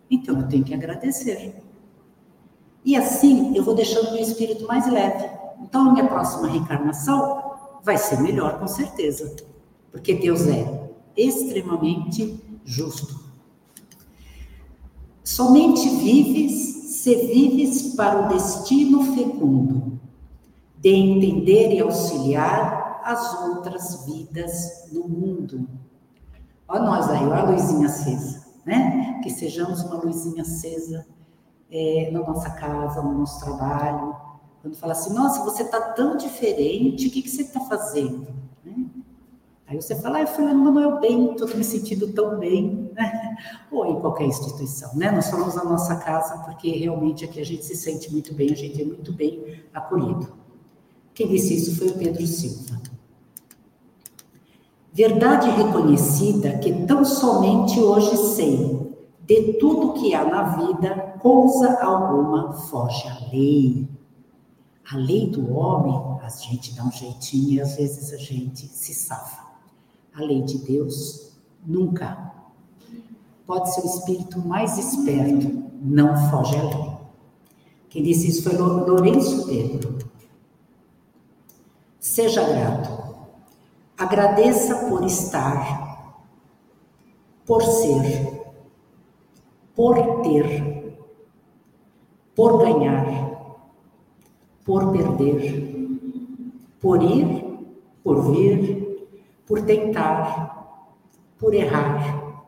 Então 0.09 0.39
eu 0.39 0.47
tenho 0.47 0.63
que 0.63 0.73
agradecer. 0.73 1.61
E 2.85 2.95
assim 2.95 3.57
eu 3.57 3.65
vou 3.65 3.75
deixando 3.75 4.13
meu 4.13 4.23
espírito 4.23 4.65
mais 4.67 4.87
leve. 4.89 5.29
Então 5.61 5.89
a 5.89 5.93
minha 5.93 6.07
próxima 6.07 6.47
reencarnação 6.47 7.55
vai 7.83 7.99
ser 7.99 8.21
melhor, 8.21 8.61
com 8.61 8.69
certeza. 8.69 9.35
Porque 9.91 10.15
Deus 10.15 10.47
é 10.47 10.89
extremamente 11.17 12.41
justo. 12.65 13.21
Somente 15.25 15.89
vives 15.89 16.82
se 17.03 17.17
vives 17.17 17.97
para 17.97 18.27
o 18.27 18.29
destino 18.29 19.17
fecundo, 19.17 20.01
de 20.79 20.89
entender 20.91 21.75
e 21.75 21.81
auxiliar 21.81 23.01
as 23.03 23.43
outras 23.43 24.07
vidas 24.07 24.89
no 24.93 25.09
mundo. 25.09 25.69
Olha 26.69 26.83
nós 26.85 27.11
aí, 27.11 27.27
olha 27.27 27.39
a 27.39 27.51
luzinha 27.51 27.89
acesa, 27.89 28.47
né? 28.65 29.19
Que 29.21 29.31
sejamos 29.31 29.83
uma 29.83 29.97
luzinha 29.97 30.43
acesa 30.43 31.05
é, 31.69 32.09
na 32.13 32.21
nossa 32.21 32.51
casa, 32.51 33.03
no 33.03 33.19
nosso 33.19 33.45
trabalho. 33.45 34.15
Quando 34.61 34.77
fala 34.77 34.93
assim, 34.93 35.13
nossa, 35.13 35.43
você 35.43 35.65
está 35.65 35.81
tão 35.81 36.17
diferente, 36.17 37.09
o 37.09 37.11
que, 37.11 37.23
que 37.23 37.31
você 37.31 37.43
está 37.43 37.63
fazendo? 37.63 38.29
Né? 38.65 38.77
Aí 39.73 39.81
você 39.81 39.97
fala, 39.97 40.19
ah, 40.19 40.21
eu 40.21 40.27
fui 40.27 40.45
lá 40.45 40.53
no 40.53 40.65
Manuel 40.65 41.01
Bento, 41.01 41.45
estou 41.45 41.57
me 41.57 41.65
sentindo 41.65 42.13
tão 42.13 42.39
bem, 42.39 42.91
né? 42.95 43.37
Ou 43.71 43.87
em 43.87 44.01
qualquer 44.01 44.27
instituição, 44.27 44.95
né? 44.95 45.11
Nós 45.11 45.31
falamos 45.31 45.55
na 45.55 45.65
nossa 45.65 45.97
casa 45.97 46.37
porque 46.45 46.71
realmente 46.73 47.25
aqui 47.25 47.41
a 47.41 47.45
gente 47.45 47.65
se 47.65 47.75
sente 47.75 48.13
muito 48.13 48.35
bem, 48.35 48.53
a 48.53 48.55
gente 48.55 48.83
é 48.83 48.85
muito 48.85 49.11
bem 49.15 49.63
acolhido. 49.73 50.31
Quem 51.15 51.27
disse 51.27 51.55
isso 51.55 51.75
foi 51.75 51.89
o 51.89 51.95
Pedro 51.95 52.27
Silva. 52.27 52.83
Verdade 54.93 55.49
reconhecida 55.49 56.59
que 56.59 56.85
tão 56.85 57.03
somente 57.03 57.81
hoje 57.81 58.15
sei, 58.19 58.95
de 59.23 59.55
tudo 59.55 59.95
que 59.95 60.15
há 60.15 60.23
na 60.23 60.43
vida, 60.55 61.17
coisa 61.19 61.83
alguma 61.83 62.53
foge 62.53 63.09
à 63.09 63.31
lei. 63.33 63.89
A 64.93 64.99
lei 64.99 65.31
do 65.31 65.51
homem, 65.55 66.21
a 66.23 66.29
gente 66.29 66.75
dá 66.75 66.85
um 66.85 66.93
jeitinho 66.93 67.53
e 67.53 67.61
às 67.63 67.77
vezes 67.77 68.13
a 68.13 68.19
gente 68.19 68.67
se 68.67 68.93
safa. 68.93 69.52
A 70.15 70.23
lei 70.23 70.43
de 70.43 70.59
Deus 70.59 71.33
nunca. 71.67 72.33
Pode 73.47 73.75
ser 73.75 73.83
o 73.83 73.87
espírito 73.87 74.39
mais 74.41 74.79
esperto, 74.79 75.71
não 75.81 76.17
foge 76.31 76.57
à 76.57 76.63
lei. 76.63 76.93
Quem 77.89 78.03
disse 78.03 78.29
isso 78.29 78.43
foi 78.43 78.57
Lourenço 78.57 79.47
Pedro. 79.47 79.99
Seja 81.99 82.43
grato. 82.43 83.03
Agradeça 83.97 84.89
por 84.89 85.05
estar, 85.05 86.17
por 87.47 87.63
ser, 87.63 88.43
por 89.75 90.23
ter, 90.23 90.99
por 92.35 92.59
ganhar, 92.59 93.63
por 94.65 94.91
perder, 94.91 96.01
por 96.81 97.03
ir, 97.03 97.45
por 98.03 98.33
vir, 98.33 98.82
por 99.47 99.63
tentar, 99.63 100.87
por 101.39 101.55
errar, 101.55 102.47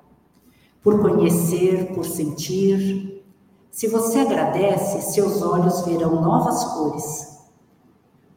por 0.82 1.00
conhecer, 1.00 1.94
por 1.94 2.04
sentir. 2.04 3.24
Se 3.70 3.88
você 3.88 4.20
agradece, 4.20 5.12
seus 5.12 5.42
olhos 5.42 5.84
verão 5.84 6.20
novas 6.22 6.64
cores. 6.74 7.34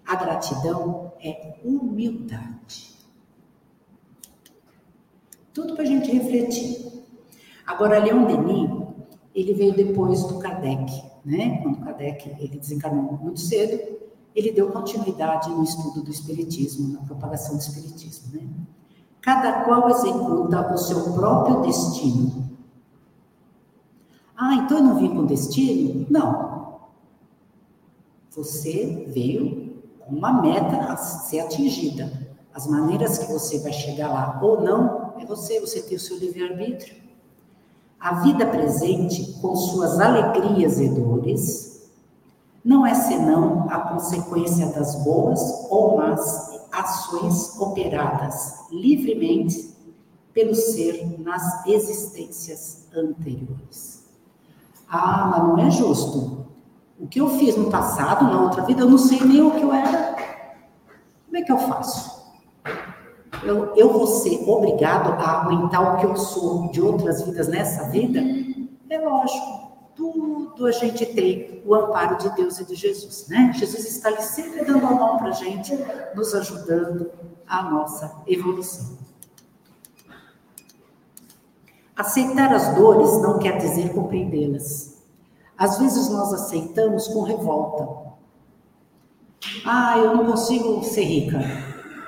A 0.05 0.15
gratidão 0.15 1.11
é 1.21 1.55
humildade. 1.63 2.95
Tudo 5.53 5.73
para 5.73 5.83
a 5.83 5.87
gente 5.87 6.11
refletir. 6.11 7.03
Agora, 7.65 7.99
Leon 7.99 8.25
Denis, 8.25 8.69
ele 9.35 9.53
veio 9.53 9.75
depois 9.75 10.23
do 10.23 10.39
Kardec, 10.39 11.03
né? 11.25 11.59
Quando 11.61 11.83
Kardec 11.83 12.29
ele 12.39 12.57
desencarnou 12.57 13.17
muito 13.21 13.39
cedo, 13.39 13.97
ele 14.37 14.51
deu 14.51 14.69
continuidade 14.69 15.49
no 15.49 15.63
estudo 15.63 16.03
do 16.03 16.11
Espiritismo, 16.11 16.93
na 16.93 16.99
propagação 16.99 17.55
do 17.55 17.59
Espiritismo. 17.59 18.35
Né? 18.35 18.47
Cada 19.19 19.63
qual 19.63 19.89
executa 19.89 20.75
o 20.75 20.77
seu 20.77 21.11
próprio 21.13 21.61
destino. 21.61 22.47
Ah, 24.37 24.53
então 24.53 24.77
eu 24.77 24.83
não 24.83 24.99
vim 24.99 25.09
com 25.09 25.25
destino? 25.25 26.05
Não. 26.07 26.77
Você 28.29 29.07
veio 29.07 29.81
com 30.01 30.15
uma 30.15 30.39
meta 30.39 30.77
a 30.83 30.95
ser 30.95 31.39
atingida. 31.39 32.35
As 32.53 32.67
maneiras 32.67 33.17
que 33.17 33.33
você 33.33 33.57
vai 33.57 33.73
chegar 33.73 34.09
lá 34.09 34.39
ou 34.39 34.61
não, 34.61 35.15
é 35.19 35.25
você, 35.25 35.59
você 35.59 35.81
tem 35.81 35.97
o 35.97 35.99
seu 35.99 36.15
livre-arbítrio. 36.15 36.95
A 37.99 38.21
vida 38.21 38.45
presente, 38.45 39.33
com 39.41 39.55
suas 39.55 39.99
alegrias 39.99 40.79
e 40.79 40.89
dores, 40.89 41.76
não 42.67 42.85
é 42.85 42.93
senão 42.93 43.65
a 43.69 43.79
consequência 43.79 44.67
das 44.73 44.93
boas 45.01 45.39
ou 45.69 45.95
más 45.95 46.67
ações 46.69 47.57
operadas 47.57 48.65
livremente 48.69 49.73
pelo 50.33 50.53
ser 50.53 51.17
nas 51.17 51.65
existências 51.65 52.85
anteriores. 52.93 54.05
Ah, 54.89 55.27
mas 55.31 55.43
não 55.43 55.57
é 55.59 55.71
justo. 55.71 56.45
O 56.99 57.07
que 57.07 57.21
eu 57.21 57.29
fiz 57.39 57.55
no 57.55 57.71
passado, 57.71 58.25
na 58.25 58.41
outra 58.41 58.63
vida, 58.63 58.81
eu 58.81 58.89
não 58.89 58.97
sei 58.97 59.21
nem 59.21 59.41
o 59.41 59.51
que 59.51 59.61
eu 59.61 59.71
era. 59.71 60.17
Como 61.25 61.37
é 61.37 61.41
que 61.43 61.51
eu 61.53 61.59
faço? 61.59 62.21
Eu, 63.43 63.75
eu 63.77 63.93
vou 63.93 64.07
ser 64.07 64.43
obrigado 64.45 65.13
a 65.13 65.41
aguentar 65.41 65.95
o 65.95 65.99
que 65.99 66.05
eu 66.05 66.17
sou 66.17 66.69
de 66.69 66.81
outras 66.81 67.21
vidas 67.21 67.47
nessa 67.47 67.85
vida? 67.85 68.21
É 68.89 68.99
lógico 68.99 69.66
tudo 69.97 70.67
a 70.67 70.71
gente 70.71 71.05
tem 71.07 71.61
o 71.65 71.73
amparo 71.73 72.17
de 72.17 72.29
Deus 72.35 72.59
e 72.59 72.65
de 72.65 72.75
Jesus, 72.75 73.27
né? 73.27 73.51
Jesus 73.55 73.83
está 73.85 74.09
ali 74.09 74.21
sempre 74.21 74.63
dando 74.63 74.85
a 74.85 74.91
mão 74.91 75.17
para 75.17 75.29
a 75.29 75.31
gente, 75.31 75.73
nos 76.15 76.33
ajudando 76.35 77.11
a 77.47 77.63
nossa 77.63 78.21
evolução. 78.27 78.95
Aceitar 81.95 82.53
as 82.53 82.75
dores 82.75 83.19
não 83.23 83.39
quer 83.39 83.57
dizer 83.57 83.91
compreendê-las. 83.91 85.01
Às 85.57 85.79
vezes 85.79 86.09
nós 86.09 86.31
aceitamos 86.31 87.07
com 87.07 87.23
revolta. 87.23 88.07
Ah, 89.65 89.97
eu 89.97 90.15
não 90.15 90.27
consigo 90.27 90.83
ser 90.83 91.05
rica, 91.05 91.39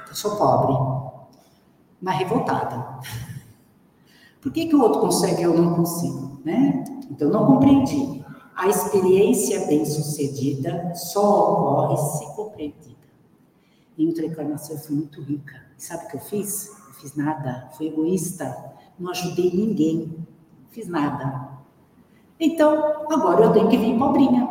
eu 0.07 0.13
sou 0.13 0.35
pobre, 0.37 0.75
mas 1.99 2.19
revoltada. 2.19 2.99
Por 4.41 4.51
que, 4.53 4.67
que 4.67 4.75
o 4.75 4.81
outro 4.81 5.01
consegue 5.01 5.41
e 5.41 5.43
eu 5.43 5.53
não 5.53 5.75
consigo? 5.75 6.39
Né? 6.45 6.83
Então, 7.09 7.29
não 7.29 7.45
compreendi. 7.45 8.23
A 8.55 8.67
experiência 8.67 9.65
bem-sucedida 9.67 10.93
só 10.95 11.53
ocorre 11.53 11.97
se 11.97 12.35
compreendida. 12.35 12.99
Em 13.97 14.07
outra 14.07 14.25
eu 14.25 14.77
fui 14.77 14.95
muito 14.95 15.21
rica. 15.21 15.55
E 15.77 15.83
sabe 15.83 16.05
o 16.05 16.07
que 16.09 16.15
eu 16.15 16.21
fiz? 16.21 16.71
Não 16.87 16.93
fiz 16.93 17.15
nada. 17.15 17.69
Fui 17.73 17.87
egoísta. 17.87 18.73
Não 18.97 19.11
ajudei 19.11 19.51
ninguém. 19.51 20.25
Não 20.61 20.69
fiz 20.71 20.87
nada. 20.87 21.49
Então, 22.39 23.05
agora 23.11 23.45
eu 23.45 23.53
tenho 23.53 23.69
que 23.69 23.77
vir 23.77 23.97
pobrinha. 23.97 24.47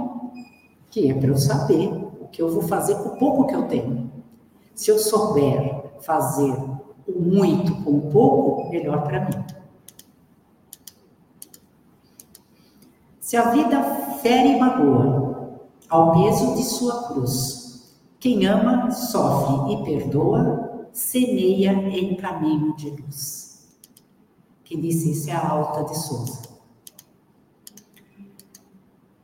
Que 0.90 1.10
é 1.10 1.14
para 1.14 1.28
eu 1.28 1.38
saber 1.38 1.88
o 2.20 2.28
que 2.28 2.42
eu 2.42 2.50
vou 2.50 2.62
fazer 2.62 2.94
com 2.96 3.10
o 3.10 3.18
pouco 3.18 3.46
que 3.46 3.54
eu 3.54 3.68
tenho. 3.68 4.10
Se 4.74 4.90
eu 4.90 4.98
souber 4.98 5.92
fazer 6.00 6.54
o 7.06 7.20
muito 7.20 7.74
com 7.82 7.90
o 7.90 8.10
pouco, 8.10 8.70
melhor 8.70 9.02
para 9.02 9.24
mim. 9.24 9.57
Se 13.28 13.36
a 13.36 13.50
vida 13.50 13.82
fere 14.22 14.54
e 14.54 14.58
magoa, 14.58 15.60
ao 15.86 16.12
peso 16.12 16.54
de 16.54 16.62
sua 16.64 17.08
cruz, 17.08 17.94
quem 18.18 18.46
ama, 18.46 18.90
sofre 18.90 19.74
e 19.74 19.84
perdoa, 19.84 20.88
semeia 20.94 21.72
em 21.72 22.16
caminho 22.16 22.74
de 22.74 22.88
luz. 22.88 23.68
Quem 24.64 24.80
disse 24.80 25.30
a 25.30 25.46
Alta 25.46 25.84
de 25.84 25.98
Souza. 25.98 26.40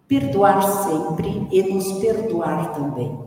Perdoar 0.07 0.61
sempre 0.85 1.49
e 1.51 1.62
nos 1.62 1.90
perdoar 1.93 2.75
também. 2.75 3.27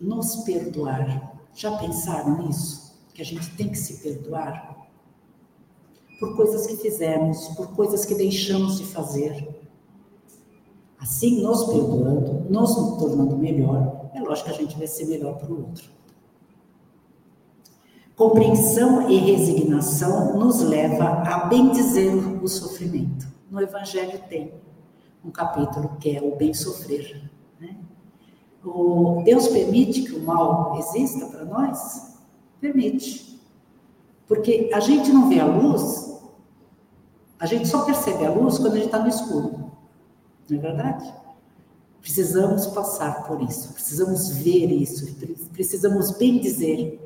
Nos 0.00 0.36
perdoar. 0.44 1.36
Já 1.52 1.76
pensaram 1.78 2.46
nisso? 2.46 2.96
Que 3.12 3.22
a 3.22 3.24
gente 3.24 3.56
tem 3.56 3.70
que 3.70 3.78
se 3.78 3.94
perdoar? 3.94 4.86
Por 6.20 6.36
coisas 6.36 6.64
que 6.64 6.76
fizemos, 6.76 7.48
por 7.56 7.74
coisas 7.74 8.04
que 8.04 8.14
deixamos 8.14 8.78
de 8.78 8.84
fazer 8.84 9.53
Assim, 11.04 11.42
nos 11.42 11.64
perdoando, 11.64 12.46
nos 12.48 12.74
tornando 12.74 13.36
melhor, 13.36 14.08
é 14.14 14.20
lógico 14.20 14.48
que 14.48 14.54
a 14.54 14.58
gente 14.58 14.78
vai 14.78 14.86
ser 14.86 15.04
melhor 15.04 15.36
para 15.36 15.52
o 15.52 15.66
outro. 15.66 15.90
Compreensão 18.16 19.10
e 19.10 19.18
resignação 19.18 20.38
nos 20.38 20.62
leva 20.62 21.04
a 21.04 21.44
bendizer 21.44 22.10
o 22.42 22.48
sofrimento. 22.48 23.26
No 23.50 23.60
Evangelho 23.60 24.18
tem 24.30 24.54
um 25.22 25.30
capítulo 25.30 25.90
que 26.00 26.16
é 26.16 26.22
o 26.22 26.36
bem 26.36 26.54
sofrer. 26.54 27.30
Né? 27.60 27.76
O 28.64 29.20
Deus 29.26 29.48
permite 29.48 30.04
que 30.04 30.12
o 30.14 30.22
mal 30.22 30.78
exista 30.78 31.26
para 31.26 31.44
nós? 31.44 32.16
Permite. 32.62 33.38
Porque 34.26 34.70
a 34.72 34.80
gente 34.80 35.12
não 35.12 35.28
vê 35.28 35.38
a 35.38 35.44
luz, 35.44 36.18
a 37.38 37.44
gente 37.44 37.68
só 37.68 37.84
percebe 37.84 38.24
a 38.24 38.30
luz 38.30 38.56
quando 38.56 38.72
a 38.72 38.76
gente 38.76 38.86
está 38.86 39.00
no 39.00 39.08
escuro. 39.08 39.63
Não 40.48 40.58
é 40.58 40.60
verdade? 40.60 41.14
Precisamos 42.00 42.66
passar 42.66 43.24
por 43.24 43.40
isso, 43.40 43.72
precisamos 43.72 44.28
ver 44.28 44.70
isso, 44.70 45.06
precisamos 45.52 46.10
bem 46.18 46.38
dizer 46.38 47.00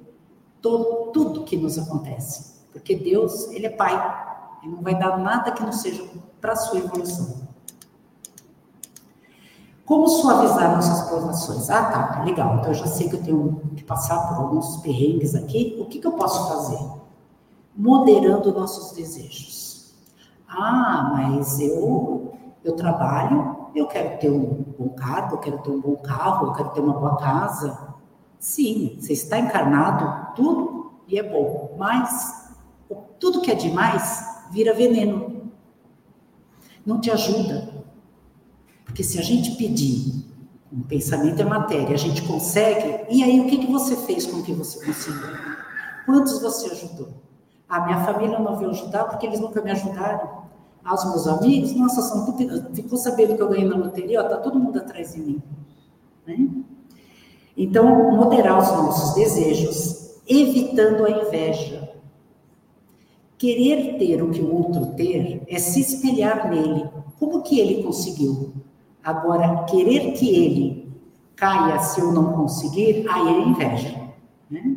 todo, 0.61 1.13
tudo 1.13 1.45
que 1.45 1.57
nos 1.57 1.79
acontece. 1.79 2.59
Porque 2.73 2.97
Deus, 2.97 3.49
Ele 3.51 3.67
é 3.67 3.71
Pai, 3.71 3.95
Ele 4.63 4.73
não 4.73 4.83
vai 4.83 4.99
dar 4.99 5.17
nada 5.19 5.53
que 5.53 5.63
não 5.63 5.73
seja 5.73 6.05
para 6.41 6.53
a 6.53 6.57
sua 6.57 6.79
evolução. 6.79 7.49
Como 9.85 10.07
suavizar 10.07 10.75
nossas 10.75 11.09
provações? 11.09 11.71
Ah, 11.71 11.85
tá, 11.85 12.23
legal. 12.25 12.57
Então 12.57 12.69
eu 12.69 12.75
já 12.75 12.87
sei 12.87 13.09
que 13.09 13.17
eu 13.17 13.23
tenho 13.23 13.63
que 13.75 13.83
passar 13.85 14.29
por 14.29 14.37
alguns 14.37 14.77
perrengues 14.79 15.35
aqui. 15.35 15.79
O 15.81 15.87
que, 15.87 15.99
que 15.99 16.07
eu 16.07 16.13
posso 16.13 16.47
fazer? 16.47 16.79
Moderando 17.75 18.53
nossos 18.53 18.93
desejos. 18.93 19.95
Ah, 20.47 21.11
mas 21.15 21.59
eu 21.59 22.38
eu 22.65 22.75
trabalho, 22.75 23.69
eu 23.75 23.87
quero 23.87 24.19
ter 24.19 24.31
um 24.31 24.65
bom 24.79 24.89
cargo, 24.91 25.37
eu 25.37 25.39
quero 25.39 25.59
ter 25.59 25.71
um 25.71 25.81
bom 25.81 25.97
carro, 25.97 26.49
eu 26.49 26.53
quero 26.53 26.71
ter 26.71 26.81
uma 26.81 26.95
boa 26.95 27.17
casa. 27.17 27.95
Sim, 28.39 28.97
você 28.99 29.13
está 29.13 29.39
encarnado, 29.39 30.35
tudo 30.35 30.93
e 31.07 31.19
é 31.19 31.23
bom, 31.23 31.75
mas 31.79 32.55
tudo 33.19 33.41
que 33.41 33.51
é 33.51 33.55
demais 33.55 34.25
vira 34.51 34.75
veneno. 34.75 35.51
Não 36.85 37.01
te 37.01 37.11
ajuda. 37.11 37.69
Porque 38.85 39.03
se 39.03 39.19
a 39.19 39.23
gente 39.23 39.53
pedir, 39.57 40.25
um 40.73 40.83
pensamento 40.83 41.41
é 41.41 41.45
matéria, 41.45 41.95
a 41.95 41.99
gente 41.99 42.23
consegue, 42.23 43.07
e 43.11 43.23
aí 43.23 43.41
o 43.41 43.47
que, 43.47 43.59
que 43.59 43.71
você 43.71 43.97
fez 43.97 44.27
com 44.27 44.39
o 44.39 44.43
que 44.43 44.53
você 44.53 44.85
conseguiu? 44.85 45.29
Quantos 46.05 46.41
você 46.41 46.71
ajudou? 46.71 47.09
A 47.69 47.81
minha 47.81 48.05
família 48.05 48.39
não 48.39 48.57
veio 48.57 48.71
ajudar 48.71 49.05
porque 49.05 49.27
eles 49.27 49.41
nunca 49.41 49.61
me 49.61 49.71
ajudaram 49.71 50.38
aos 50.89 51.05
meus 51.05 51.27
amigos, 51.27 51.75
nossa, 51.75 52.01
são 52.01 52.25
tudo, 52.25 52.75
ficou 52.75 52.99
sabendo 52.99 53.37
que 53.37 53.43
eu 53.43 53.49
ganhei 53.49 53.69
na 53.69 53.77
loteria, 53.77 54.23
ó, 54.23 54.25
tá 54.29 54.39
todo 54.39 54.59
mundo 54.59 54.79
atrás 54.79 55.13
de 55.13 55.21
mim. 55.21 55.43
Né? 56.27 56.49
Então, 57.57 58.13
moderar 58.13 58.59
os 58.59 58.69
nossos 58.69 59.15
desejos, 59.15 60.21
evitando 60.27 61.05
a 61.05 61.11
inveja. 61.11 61.93
Querer 63.37 63.99
ter 63.99 64.23
o 64.23 64.31
que 64.31 64.41
o 64.41 64.53
outro 64.53 64.95
ter 64.95 65.43
é 65.47 65.59
se 65.59 65.81
espelhar 65.81 66.49
nele. 66.51 66.89
Como 67.19 67.43
que 67.43 67.61
ele 67.61 67.83
conseguiu? 67.83 68.53
Agora, 69.03 69.65
querer 69.65 70.13
que 70.13 70.29
ele 70.29 70.93
caia 71.37 71.79
se 71.79 72.01
eu 72.01 72.13
não 72.13 72.33
conseguir, 72.33 73.07
aí 73.09 73.29
é 73.29 73.41
inveja. 73.43 74.01
Né? 74.51 74.77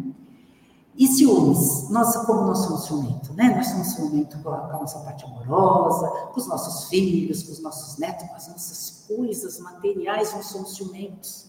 E 1.01 1.07
ciúmes, 1.07 1.89
nossa, 1.89 2.27
como 2.27 2.43
nós 2.43 2.59
somos 2.59 2.85
ciumento, 2.85 3.33
né? 3.33 3.55
Nós 3.55 3.69
somos 3.69 3.87
ciumento 3.87 4.37
com 4.37 4.49
a, 4.49 4.57
com 4.57 4.75
a 4.77 4.79
nossa 4.81 4.99
parte 4.99 5.25
amorosa, 5.25 6.07
com 6.31 6.39
os 6.39 6.45
nossos 6.45 6.89
filhos, 6.89 7.41
com 7.41 7.53
os 7.53 7.59
nossos 7.59 7.97
netos, 7.97 8.29
com 8.29 8.35
as 8.35 8.47
nossas 8.47 9.03
coisas 9.07 9.59
materiais, 9.61 10.31
nós 10.31 10.45
somos 10.45 10.75
ciumentos. 10.75 11.47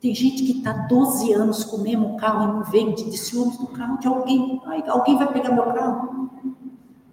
Tem 0.00 0.14
gente 0.14 0.42
que 0.42 0.52
está 0.56 0.72
12 0.72 1.34
anos 1.34 1.64
com 1.64 1.76
o 1.76 1.80
mesmo 1.82 2.16
carro 2.16 2.44
e 2.44 2.46
não 2.46 2.64
vende, 2.64 3.04
de 3.10 3.18
ciúmes 3.18 3.58
do 3.58 3.66
carro 3.66 3.98
de 3.98 4.08
alguém. 4.08 4.58
Ai, 4.64 4.82
alguém 4.88 5.18
vai 5.18 5.30
pegar 5.30 5.52
meu 5.52 5.74
carro. 5.74 6.30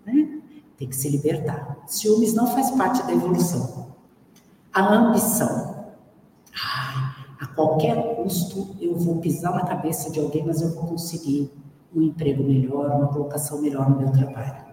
Né? 0.06 0.40
Tem 0.78 0.88
que 0.88 0.96
se 0.96 1.10
libertar. 1.10 1.78
Ciúmes 1.88 2.34
não 2.34 2.48
faz 2.48 2.72
parte 2.72 3.04
da 3.04 3.12
evolução. 3.12 3.88
A 4.72 4.94
ambição 4.94 5.73
qualquer 7.56 8.16
custo 8.16 8.76
eu 8.80 8.96
vou 8.96 9.18
pisar 9.18 9.54
na 9.54 9.66
cabeça 9.66 10.12
de 10.12 10.20
alguém, 10.20 10.46
mas 10.46 10.62
eu 10.62 10.74
vou 10.74 10.88
conseguir 10.88 11.52
um 11.96 12.02
emprego 12.02 12.44
melhor, 12.44 12.90
uma 12.92 13.08
colocação 13.08 13.62
melhor 13.62 13.90
no 13.90 13.98
meu 13.98 14.12
trabalho. 14.12 14.64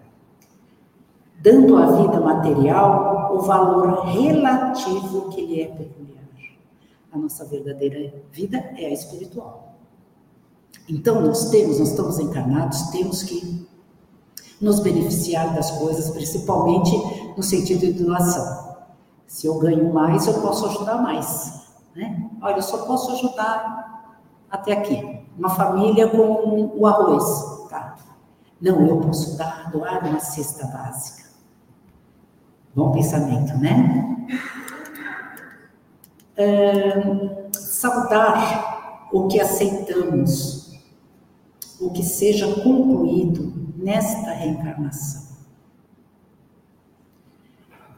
Dando 1.42 1.76
à 1.76 1.87
vida 1.92 2.20
material 2.20 3.35
o 3.35 3.40
valor 3.40 4.06
relativo 4.06 5.28
que 5.30 5.44
lhe 5.44 5.62
é 5.62 5.66
peculiar. 5.66 6.24
A 7.12 7.18
nossa 7.18 7.44
verdadeira 7.44 8.14
vida 8.30 8.59
é 8.76 8.87
a 8.87 8.92
espiritual. 8.92 9.74
Então, 10.88 11.20
nós 11.20 11.50
temos, 11.50 11.78
nós 11.78 11.90
estamos 11.90 12.18
encarnados, 12.18 12.83
temos 12.90 13.22
que 13.22 13.66
nos 14.61 14.80
beneficiar 14.80 15.54
das 15.54 15.70
coisas, 15.72 16.11
principalmente 16.11 16.90
no 17.37 17.42
sentido 17.42 17.80
de 17.80 17.92
doação. 18.04 18.76
Se 19.26 19.46
eu 19.46 19.59
ganho 19.59 19.92
mais, 19.92 20.26
eu 20.26 20.35
posso 20.40 20.66
ajudar 20.66 21.00
mais. 21.02 21.60
Né? 22.00 22.30
Olha, 22.40 22.56
eu 22.56 22.62
só 22.62 22.86
posso 22.86 23.12
ajudar 23.12 24.16
até 24.50 24.72
aqui. 24.72 25.20
Uma 25.36 25.50
família 25.50 26.08
com 26.08 26.72
o 26.74 26.86
arroz. 26.86 27.68
Tá. 27.68 27.94
Não, 28.58 28.86
eu 28.86 29.00
posso 29.02 29.36
dar, 29.36 29.70
doar 29.70 30.02
uma 30.06 30.18
cesta 30.18 30.66
básica. 30.66 31.28
Bom 32.74 32.90
pensamento, 32.92 33.54
né? 33.58 34.16
É, 36.36 37.50
saudar 37.52 39.08
o 39.12 39.28
que 39.28 39.38
aceitamos, 39.38 40.80
o 41.78 41.90
que 41.90 42.02
seja 42.02 42.62
concluído 42.62 43.52
nesta 43.76 44.30
reencarnação. 44.30 45.36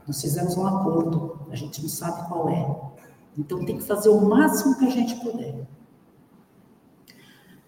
Nós 0.05 0.21
fizemos 0.21 0.57
um 0.57 0.67
acordo, 0.67 1.47
a 1.53 1.55
gente 1.55 1.81
não 1.81 1.89
sabe 1.89 2.27
qual 2.27 2.49
é, 2.49 2.92
então 3.37 3.65
tem 3.65 3.79
que 3.79 3.85
fazer 3.85 4.09
o 4.09 4.21
máximo 4.21 4.79
que 4.79 4.87
a 4.87 4.91
gente 4.91 5.15
puder. 5.17 5.67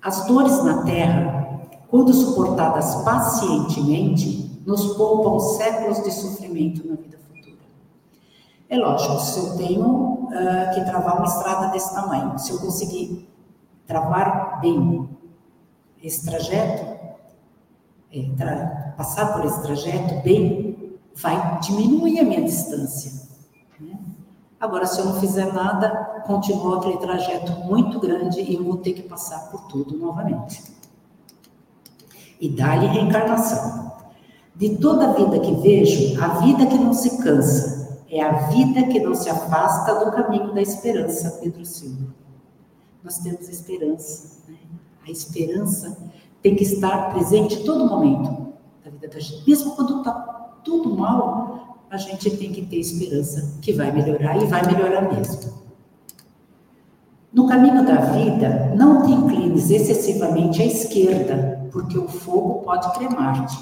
As 0.02 0.26
dores 0.26 0.62
na 0.62 0.82
terra, 0.82 1.68
quando 1.88 2.12
suportadas 2.12 2.96
pacientemente, 2.96 4.60
nos 4.66 4.94
poupam 4.96 5.38
séculos 5.38 6.02
de 6.02 6.10
sofrimento 6.10 6.86
na 6.86 6.96
vida 6.96 7.18
futura. 7.18 7.56
É 8.68 8.76
lógico, 8.76 9.18
se 9.20 9.38
eu 9.38 9.56
tenho 9.56 9.84
uh, 9.84 10.74
que 10.74 10.84
travar 10.84 11.16
uma 11.16 11.26
estrada 11.26 11.68
desse 11.68 11.94
tamanho, 11.94 12.38
se 12.38 12.52
eu 12.52 12.58
conseguir 12.58 13.28
travar 13.86 14.60
bem 14.60 15.08
esse 16.02 16.24
trajeto, 16.24 16.84
é, 18.12 18.30
tra 18.36 18.94
passar 18.96 19.32
por 19.32 19.44
esse 19.44 19.60
trajeto 19.62 20.22
bem, 20.22 20.98
vai 21.14 21.60
diminuir 21.60 22.20
a 22.20 22.24
minha 22.24 22.42
distância. 22.42 23.24
Agora, 24.64 24.86
se 24.86 24.98
eu 24.98 25.04
não 25.04 25.20
fizer 25.20 25.52
nada, 25.52 26.22
continua 26.26 26.78
aquele 26.78 26.96
trajeto 26.96 27.52
muito 27.66 28.00
grande 28.00 28.40
e 28.40 28.54
eu 28.54 28.64
vou 28.64 28.78
ter 28.78 28.94
que 28.94 29.02
passar 29.02 29.50
por 29.50 29.66
tudo 29.66 29.94
novamente. 29.98 30.62
E 32.40 32.48
dá-lhe 32.48 32.86
reencarnação. 32.86 33.92
De 34.56 34.78
toda 34.78 35.10
a 35.10 35.12
vida 35.12 35.38
que 35.38 35.52
vejo, 35.56 36.18
a 36.22 36.28
vida 36.40 36.64
que 36.64 36.78
não 36.78 36.94
se 36.94 37.22
cansa 37.22 38.00
é 38.08 38.22
a 38.22 38.48
vida 38.48 38.84
que 38.84 39.00
não 39.00 39.14
se 39.14 39.28
afasta 39.28 40.02
do 40.02 40.10
caminho 40.12 40.54
da 40.54 40.62
esperança, 40.62 41.38
Pedro 41.42 41.66
Silva. 41.66 42.14
Nós 43.02 43.18
temos 43.18 43.46
esperança. 43.46 44.40
Né? 44.48 44.56
A 45.06 45.10
esperança 45.10 46.10
tem 46.40 46.56
que 46.56 46.64
estar 46.64 47.12
presente 47.12 47.64
todo 47.64 47.86
momento 47.86 48.54
da 48.82 48.90
vida 48.90 49.08
da 49.08 49.20
gente. 49.20 49.46
Mesmo 49.46 49.76
quando 49.76 49.98
está 49.98 50.12
tudo 50.64 50.96
mal, 50.96 51.53
a 51.94 51.96
gente 51.96 52.28
tem 52.36 52.52
que 52.52 52.66
ter 52.66 52.78
esperança 52.78 53.58
que 53.62 53.72
vai 53.72 53.92
melhorar 53.92 54.36
e 54.36 54.46
vai 54.46 54.66
melhorar 54.66 55.14
mesmo. 55.14 55.54
No 57.32 57.46
caminho 57.46 57.84
da 57.84 57.96
vida, 57.96 58.74
não 58.76 59.02
te 59.02 59.12
inclines 59.12 59.70
excessivamente 59.70 60.60
à 60.60 60.66
esquerda, 60.66 61.68
porque 61.70 61.96
o 61.96 62.08
fogo 62.08 62.62
pode 62.62 62.92
cremar-te. 62.94 63.56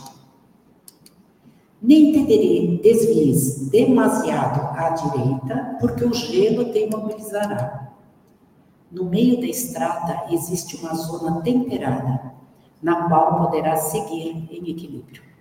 Nem 1.80 2.12
te 2.12 2.80
desvies 2.82 3.68
demasiado 3.68 4.78
à 4.78 4.90
direita, 4.90 5.76
porque 5.80 6.04
o 6.04 6.14
gelo 6.14 6.72
te 6.72 6.86
imobilizará. 6.86 7.92
No 8.90 9.04
meio 9.04 9.40
da 9.40 9.46
estrada 9.46 10.24
existe 10.30 10.76
uma 10.76 10.94
zona 10.94 11.40
temperada, 11.42 12.32
na 12.82 13.08
qual 13.08 13.44
poderá 13.44 13.76
seguir 13.76 14.48
em 14.50 14.70
equilíbrio. 14.70 15.31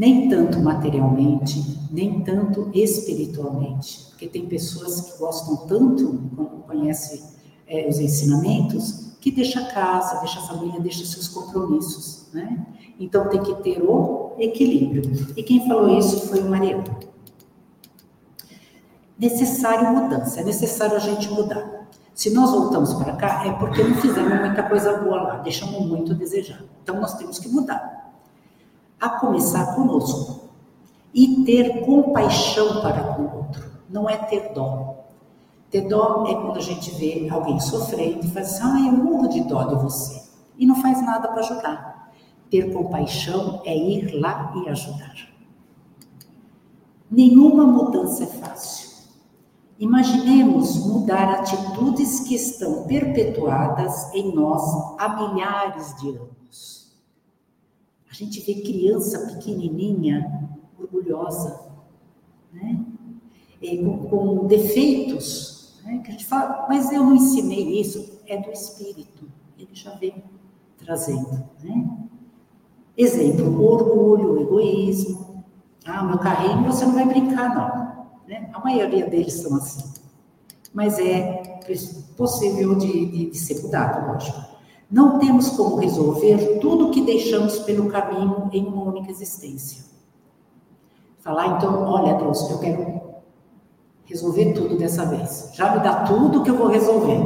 Nem 0.00 0.30
tanto 0.30 0.58
materialmente, 0.60 1.78
nem 1.90 2.20
tanto 2.24 2.70
espiritualmente, 2.72 4.06
porque 4.08 4.26
tem 4.26 4.46
pessoas 4.46 4.98
que 5.02 5.18
gostam 5.18 5.58
tanto, 5.66 6.18
conhecem 6.66 7.22
é, 7.68 7.86
os 7.86 8.00
ensinamentos, 8.00 9.10
que 9.20 9.30
deixa 9.30 9.60
a 9.60 9.66
casa, 9.66 10.20
deixa 10.20 10.38
a 10.38 10.42
família, 10.44 10.80
deixa 10.80 11.04
seus 11.04 11.28
compromissos, 11.28 12.28
né? 12.32 12.66
Então 12.98 13.28
tem 13.28 13.42
que 13.42 13.54
ter 13.56 13.82
o 13.82 14.32
equilíbrio. 14.38 15.34
E 15.36 15.42
quem 15.42 15.68
falou 15.68 15.98
isso 15.98 16.28
foi 16.28 16.40
o 16.40 16.48
Mariano. 16.48 16.96
Necessário 19.18 19.92
mudança, 19.92 20.40
é 20.40 20.44
necessário 20.44 20.96
a 20.96 21.00
gente 21.00 21.28
mudar. 21.28 21.90
Se 22.14 22.30
nós 22.30 22.50
voltamos 22.50 22.94
para 22.94 23.16
cá, 23.16 23.46
é 23.46 23.52
porque 23.52 23.84
não 23.84 23.96
fizemos 23.96 24.40
muita 24.40 24.62
coisa 24.62 24.96
boa 24.96 25.20
lá, 25.20 25.36
deixamos 25.40 25.86
muito 25.86 26.12
a 26.12 26.14
desejar. 26.14 26.64
Então 26.82 26.98
nós 26.98 27.12
temos 27.18 27.38
que 27.38 27.50
mudar. 27.50 27.99
A 29.00 29.08
começar 29.08 29.74
conosco. 29.74 30.50
E 31.14 31.44
ter 31.44 31.84
compaixão 31.84 32.80
para 32.80 33.14
com 33.14 33.22
o 33.22 33.36
outro. 33.38 33.70
Não 33.88 34.08
é 34.08 34.16
ter 34.16 34.52
dó. 34.52 34.96
Ter 35.70 35.88
dó 35.88 36.26
é 36.28 36.34
quando 36.34 36.56
a 36.56 36.62
gente 36.62 36.90
vê 36.92 37.28
alguém 37.30 37.58
sofrendo 37.60 38.26
e 38.26 38.30
faz 38.30 38.54
assim, 38.54 38.62
ah, 38.64 38.86
eu 38.86 39.04
morro 39.04 39.28
de 39.28 39.40
dó 39.42 39.62
de 39.64 39.76
você. 39.76 40.22
E 40.58 40.66
não 40.66 40.76
faz 40.76 41.02
nada 41.02 41.28
para 41.28 41.40
ajudar. 41.40 42.12
Ter 42.50 42.72
compaixão 42.72 43.62
é 43.64 43.76
ir 43.76 44.20
lá 44.20 44.52
e 44.56 44.68
ajudar. 44.68 45.14
Nenhuma 47.10 47.64
mudança 47.64 48.24
é 48.24 48.26
fácil. 48.26 48.90
Imaginemos 49.80 50.84
mudar 50.86 51.40
atitudes 51.40 52.20
que 52.20 52.34
estão 52.34 52.84
perpetuadas 52.84 54.12
em 54.12 54.34
nós 54.34 54.62
há 54.98 55.08
milhares 55.08 55.94
de 55.96 56.10
anos. 56.10 56.79
A 58.10 58.14
gente 58.14 58.40
vê 58.40 58.60
criança 58.60 59.26
pequenininha, 59.26 60.50
orgulhosa, 60.78 61.60
né? 62.52 62.84
Com, 63.60 63.98
com, 64.08 64.46
defeitos, 64.46 65.78
né? 65.84 65.98
que 65.98 66.08
a 66.08 66.12
gente 66.12 66.26
fala, 66.26 66.66
mas 66.68 66.90
eu 66.90 67.04
não 67.04 67.14
ensinei 67.14 67.78
isso, 67.78 68.20
é 68.26 68.38
do 68.38 68.50
espírito, 68.50 69.30
ele 69.58 69.68
já 69.74 69.94
vem 69.96 70.24
trazendo. 70.78 71.44
Né? 71.62 71.98
Exemplo, 72.96 73.62
orgulho, 73.62 74.40
egoísmo. 74.40 75.44
Ah, 75.84 76.02
meu 76.02 76.18
carrinho 76.18 76.64
você 76.64 76.86
não 76.86 76.94
vai 76.94 77.06
brincar, 77.06 77.54
não. 77.54 78.26
Né? 78.26 78.50
A 78.52 78.60
maioria 78.60 79.08
deles 79.08 79.34
são 79.34 79.54
assim. 79.56 79.92
Mas 80.72 80.98
é 80.98 81.60
possível 82.16 82.74
de, 82.76 83.06
de, 83.06 83.30
de 83.30 83.38
ser 83.38 83.62
mudado, 83.62 84.06
lógico. 84.06 84.49
Não 84.90 85.18
temos 85.18 85.50
como 85.50 85.76
resolver 85.76 86.58
tudo 86.58 86.90
que 86.90 87.02
deixamos 87.02 87.60
pelo 87.60 87.88
caminho 87.88 88.50
em 88.52 88.66
uma 88.66 88.82
única 88.82 89.10
existência. 89.10 89.84
Falar, 91.20 91.56
então, 91.56 91.84
olha, 91.84 92.14
Deus, 92.14 92.50
eu 92.50 92.58
quero 92.58 93.00
resolver 94.04 94.52
tudo 94.52 94.76
dessa 94.76 95.04
vez. 95.06 95.50
Já 95.54 95.76
me 95.76 95.82
dá 95.82 96.04
tudo 96.04 96.42
que 96.42 96.50
eu 96.50 96.56
vou 96.56 96.66
resolver. 96.66 97.20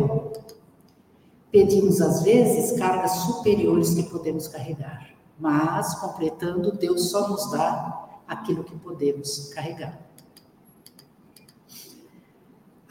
Pedimos, 1.51 2.01
às 2.03 2.23
vezes, 2.23 2.79
cargas 2.79 3.13
superiores 3.13 3.95
que 3.95 4.03
podemos 4.03 4.49
carregar, 4.49 5.09
mas, 5.39 5.95
completando, 6.01 6.73
Deus 6.73 7.11
só 7.11 7.29
nos 7.29 7.51
dá 7.51 8.21
aquilo 8.27 8.65
que 8.65 8.77
podemos 8.77 9.49
carregar 9.55 10.05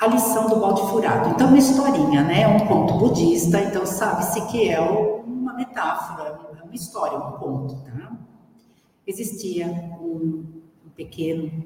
a 0.04 0.08
lição 0.08 0.49
do 0.49 0.58
balde 0.58 0.82
furado. 0.82 1.30
Então, 1.30 1.47
uma 1.47 1.58
historinha, 1.58 2.24
né? 2.24 2.45
Um 2.45 2.68
conto 2.68 2.95
budista, 2.95 3.62
então 3.62 3.86
sabe-se 3.86 4.41
que 4.47 4.70
é 4.70 4.80
uma 4.82 5.54
metáfora, 5.54 6.39
é 6.60 6.64
uma 6.64 6.76
história, 6.76 7.18
um 7.18 7.32
conto, 7.32 7.76
tá? 7.86 8.12
Existia 9.08 9.68
um, 10.01 10.43
um 10.86 10.89
pequeno 10.93 11.66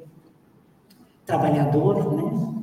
trabalhador, 1.25 2.13
né? 2.13 2.53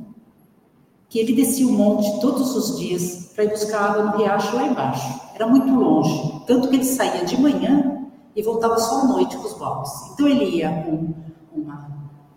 Que 1.09 1.19
ele 1.19 1.33
descia 1.33 1.67
o 1.67 1.71
monte 1.71 2.21
todos 2.21 2.55
os 2.55 2.79
dias 2.79 3.33
para 3.35 3.43
ir 3.43 3.49
buscar 3.49 3.91
água 3.91 4.03
no 4.03 4.17
riacho 4.17 4.55
lá 4.55 4.67
embaixo. 4.67 5.19
Era 5.33 5.45
muito 5.45 5.73
longe, 5.73 6.41
tanto 6.47 6.69
que 6.69 6.75
ele 6.77 6.85
saía 6.85 7.25
de 7.25 7.39
manhã 7.39 8.07
e 8.33 8.41
voltava 8.41 8.77
só 8.79 9.01
à 9.01 9.03
noite 9.05 9.35
com 9.35 9.43
os 9.45 9.53
baldes. 9.53 9.91
Então 10.13 10.25
ele 10.25 10.57
ia 10.57 10.71
com 10.83 11.13
uma 11.53 11.89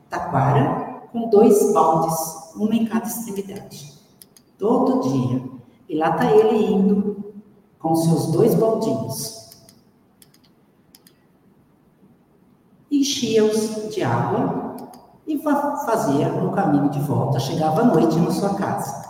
taquara 0.08 1.02
com 1.12 1.30
dois 1.30 1.72
baldes 1.72 2.37
uma 2.58 2.74
em 2.74 2.86
cada 2.86 3.06
extremidade. 3.06 3.94
Todo 4.58 5.08
dia. 5.08 5.42
E 5.88 5.96
lá 5.96 6.10
está 6.10 6.30
ele 6.30 6.72
indo 6.72 7.34
com 7.78 7.94
seus 7.94 8.32
dois 8.32 8.54
baldinhos. 8.54 9.56
Enchia-os 12.90 13.94
de 13.94 14.02
água 14.02 14.76
e 15.26 15.38
fazia 15.38 16.32
o 16.42 16.52
caminho 16.52 16.90
de 16.90 17.00
volta. 17.00 17.38
Chegava 17.38 17.82
à 17.82 17.84
noite 17.84 18.18
na 18.18 18.30
sua 18.30 18.54
casa. 18.54 19.06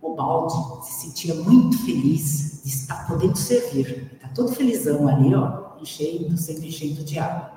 O 0.00 0.14
balde 0.14 0.86
se 0.86 1.06
sentia 1.06 1.34
muito 1.34 1.76
feliz 1.84 2.62
de 2.62 2.70
estar 2.70 3.06
podendo 3.06 3.36
servir. 3.36 4.12
Está 4.14 4.28
todo 4.28 4.52
felizão 4.52 5.08
ali, 5.08 5.34
ó, 5.34 5.76
enchendo, 5.80 6.36
sempre 6.36 6.68
enchendo 6.68 7.04
de 7.04 7.18
água. 7.18 7.56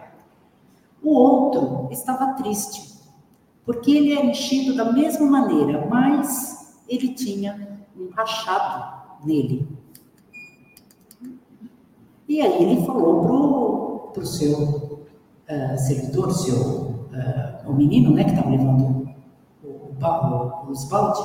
O 1.01 1.13
outro 1.13 1.88
estava 1.91 2.34
triste, 2.34 2.89
porque 3.70 3.91
ele 3.91 4.13
era 4.13 4.26
enchido 4.26 4.76
da 4.76 4.91
mesma 4.91 5.28
maneira, 5.28 5.86
mas 5.88 6.82
ele 6.88 7.09
tinha 7.09 7.78
um 7.95 8.09
rachado 8.09 8.99
nele. 9.24 9.67
E 12.28 12.41
aí 12.41 12.63
ele 12.63 12.84
falou 12.84 14.09
para 14.11 14.24
o 14.24 14.26
seu 14.26 14.57
uh, 14.57 15.78
servidor, 15.78 16.34
seu, 16.34 16.57
uh, 16.57 17.70
o 17.70 17.74
menino 17.74 18.11
né, 18.11 18.24
que 18.24 18.32
estava 18.32 18.49
levando 18.49 19.07
o, 19.63 20.72
os 20.72 20.86
balde, 20.86 21.22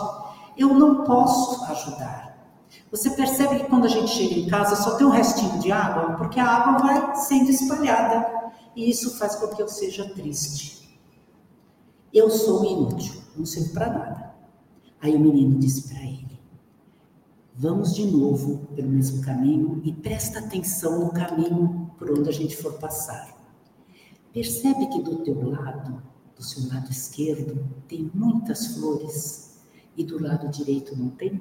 eu 0.58 0.74
não 0.74 1.02
posso 1.04 1.64
ajudar. 1.72 2.46
Você 2.90 3.08
percebe 3.12 3.60
que 3.60 3.70
quando 3.70 3.86
a 3.86 3.88
gente 3.88 4.08
chega 4.08 4.34
em 4.34 4.48
casa 4.48 4.76
só 4.76 4.98
tem 4.98 5.06
um 5.06 5.10
restinho 5.10 5.58
de 5.60 5.72
água, 5.72 6.16
porque 6.18 6.38
a 6.38 6.46
água 6.46 6.78
vai 6.78 7.16
sendo 7.16 7.48
espalhada. 7.48 8.52
E 8.76 8.90
isso 8.90 9.16
faz 9.16 9.34
com 9.36 9.46
que 9.46 9.62
eu 9.62 9.68
seja 9.68 10.06
triste. 10.10 10.83
Eu 12.14 12.30
sou 12.30 12.64
inútil, 12.64 13.20
não 13.36 13.44
sirvo 13.44 13.74
para 13.74 13.92
nada. 13.92 14.34
Aí 15.02 15.16
o 15.16 15.18
menino 15.18 15.58
disse 15.58 15.88
para 15.88 16.00
ele: 16.00 16.38
Vamos 17.56 17.92
de 17.92 18.06
novo 18.06 18.68
pelo 18.76 18.88
mesmo 18.88 19.20
caminho 19.20 19.82
e 19.84 19.92
presta 19.92 20.38
atenção 20.38 21.06
no 21.06 21.10
caminho 21.10 21.90
por 21.98 22.12
onde 22.12 22.28
a 22.28 22.32
gente 22.32 22.56
for 22.56 22.74
passar. 22.74 23.34
Percebe 24.32 24.86
que 24.86 25.02
do 25.02 25.16
teu 25.24 25.50
lado, 25.50 26.00
do 26.36 26.42
seu 26.44 26.68
lado 26.72 26.88
esquerdo, 26.88 27.68
tem 27.88 28.08
muitas 28.14 28.76
flores 28.76 29.60
e 29.96 30.04
do 30.04 30.22
lado 30.22 30.48
direito 30.48 30.96
não 30.96 31.10
tem? 31.10 31.40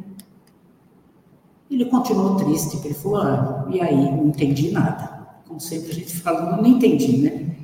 Ele 1.70 1.86
continuou 1.86 2.36
triste, 2.38 2.72
porque 2.72 2.88
ele 2.88 2.96
falou: 2.96 3.18
ah, 3.18 3.68
e 3.72 3.80
aí, 3.80 4.12
não 4.12 4.28
entendi 4.28 4.72
nada. 4.72 5.38
Como 5.48 5.60
sempre 5.60 5.92
a 5.92 5.94
gente 5.94 6.18
fala, 6.18 6.58
não 6.58 6.66
entendi, 6.66 7.18
né? 7.18 7.58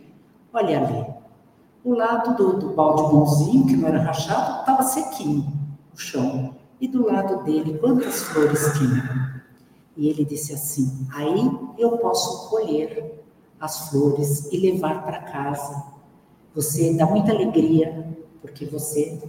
Olha 0.54 0.86
ali, 0.86 1.09
o 1.90 1.96
lado 1.96 2.36
do, 2.36 2.60
do 2.60 2.70
balde 2.76 3.02
bonzinho, 3.12 3.66
que 3.66 3.76
não 3.76 3.88
era 3.88 4.00
rachado, 4.00 4.60
estava 4.60 4.84
sequinho, 4.84 5.52
o 5.92 5.98
chão. 5.98 6.56
E 6.80 6.88
do 6.88 7.08
lado 7.08 7.44
dele, 7.44 7.80
quantas 7.80 8.22
flores 8.24 8.74
tinha? 8.78 9.44
E 9.98 10.08
ele 10.08 10.24
disse 10.24 10.54
assim: 10.54 11.08
Aí 11.14 11.52
eu 11.78 11.98
posso 11.98 12.50
colher 12.50 13.26
as 13.60 13.90
flores 13.90 14.48
e 14.52 14.58
levar 14.58 15.04
para 15.04 15.20
casa. 15.24 15.84
Você 16.54 16.94
dá 16.94 17.08
muita 17.08 17.32
alegria, 17.32 18.16
porque 18.40 18.66
você 18.66 19.20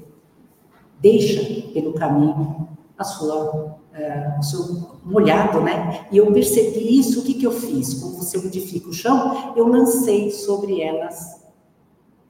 deixa 1.00 1.72
pelo 1.72 1.94
caminho 1.94 2.68
a 2.96 3.04
sua, 3.04 3.52
uh, 3.54 4.38
o 4.38 4.42
seu 4.42 4.98
molhado, 5.02 5.60
né? 5.62 6.06
E 6.12 6.18
eu 6.18 6.30
percebi 6.30 6.98
isso, 7.00 7.20
o 7.20 7.24
que, 7.24 7.34
que 7.34 7.46
eu 7.46 7.52
fiz? 7.52 7.94
Como 7.94 8.16
você 8.16 8.36
modifica 8.36 8.90
o 8.90 8.92
chão, 8.92 9.54
eu 9.56 9.66
lancei 9.66 10.30
sobre 10.30 10.82
elas 10.82 11.39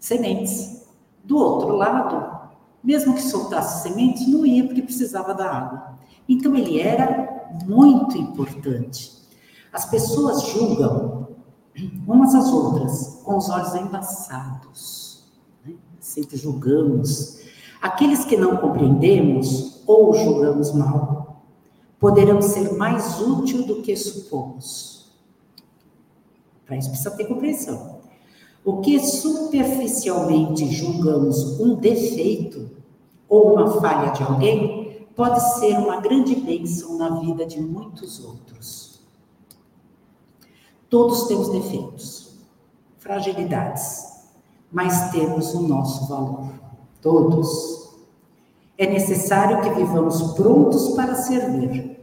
sementes. 0.01 0.89
Do 1.23 1.37
outro 1.37 1.77
lado, 1.77 2.49
mesmo 2.83 3.15
que 3.15 3.23
soltasse 3.23 3.83
sementes, 3.83 4.27
não 4.27 4.45
ia 4.45 4.65
porque 4.65 4.83
precisava 4.83 5.35
da 5.35 5.49
água. 5.49 5.99
Então 6.29 6.57
ele 6.57 6.81
era 6.81 7.47
muito 7.67 8.17
importante. 8.17 9.13
As 9.73 9.85
pessoas 9.85 10.43
julgam 10.49 11.29
umas 12.07 12.35
às 12.35 12.49
outras 12.49 13.21
com 13.23 13.37
os 13.37 13.49
olhos 13.49 13.75
embaçados. 13.75 15.25
Né? 15.65 15.75
Sempre 16.01 16.37
julgamos. 16.37 17.39
Aqueles 17.81 18.25
que 18.25 18.37
não 18.37 18.57
compreendemos 18.57 19.83
ou 19.87 20.15
julgamos 20.15 20.73
mal, 20.73 21.43
poderão 21.99 22.41
ser 22.41 22.73
mais 22.75 23.21
útil 23.21 23.67
do 23.67 23.83
que 23.83 23.95
supomos. 23.97 25.11
Para 26.65 26.77
isso 26.77 26.89
precisa 26.89 27.11
ter 27.11 27.27
compreensão. 27.27 28.00
O 28.65 28.79
que 28.81 29.01
superficialmente 29.01 30.67
julgamos 30.71 31.59
um 31.59 31.77
defeito 31.77 32.71
ou 33.29 33.55
uma 33.55 33.81
falha 33.81 34.13
de 34.13 34.23
alguém 34.23 35.07
pode 35.17 35.41
ser 35.59 35.79
uma 35.79 36.01
grande 36.01 36.35
bênção 36.35 36.99
na 36.99 37.21
vida 37.21 37.47
de 37.47 37.61
muitos 37.61 38.23
outros. 38.23 39.01
Todos 40.91 41.29
temos 41.29 41.49
defeitos, 41.51 42.35
fragilidades, 42.99 44.25
mas 44.71 45.11
temos 45.11 45.55
o 45.55 45.63
nosso 45.63 46.07
valor. 46.07 46.53
Todos. 47.01 47.81
É 48.77 48.87
necessário 48.87 49.61
que 49.63 49.71
vivamos 49.71 50.33
prontos 50.33 50.95
para 50.95 51.15
servir, 51.15 52.01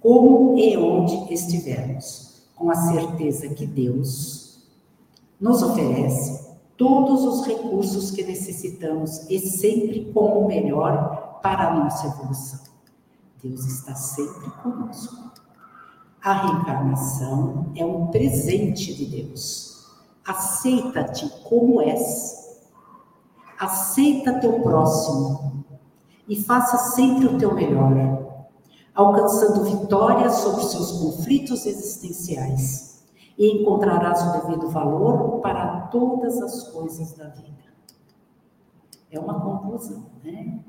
como 0.00 0.58
e 0.58 0.76
onde 0.76 1.32
estivermos, 1.32 2.42
com 2.54 2.70
a 2.70 2.74
certeza 2.74 3.48
que 3.48 3.66
Deus 3.66 4.41
nos 5.42 5.60
oferece 5.60 6.52
todos 6.76 7.24
os 7.24 7.44
recursos 7.44 8.12
que 8.12 8.22
necessitamos 8.22 9.28
e 9.28 9.40
sempre 9.40 10.12
com 10.12 10.44
o 10.44 10.46
melhor 10.46 11.40
para 11.42 11.68
a 11.68 11.74
nossa 11.74 12.06
evolução. 12.06 12.60
Deus 13.42 13.66
está 13.66 13.92
sempre 13.96 14.48
conosco. 14.62 15.32
A 16.22 16.32
reencarnação 16.32 17.72
é 17.74 17.84
um 17.84 18.06
presente 18.06 18.94
de 18.94 19.04
Deus. 19.04 19.84
Aceita-te 20.24 21.28
como 21.42 21.82
és. 21.82 22.60
Aceita 23.58 24.38
teu 24.38 24.60
próximo 24.60 25.64
e 26.28 26.40
faça 26.40 26.78
sempre 26.94 27.26
o 27.26 27.38
teu 27.38 27.52
melhor, 27.52 28.46
alcançando 28.94 29.64
vitória 29.64 30.30
sobre 30.30 30.62
seus 30.62 30.92
conflitos 30.92 31.66
existenciais 31.66 32.91
e 33.38 33.60
encontrarás 33.60 34.22
o 34.22 34.32
devido 34.40 34.68
valor 34.68 35.40
para 35.40 35.82
todas 35.88 36.40
as 36.40 36.68
coisas 36.68 37.12
da 37.12 37.28
vida. 37.28 37.52
É 39.10 39.18
uma 39.18 39.40
conclusão, 39.40 40.06
né? 40.22 40.60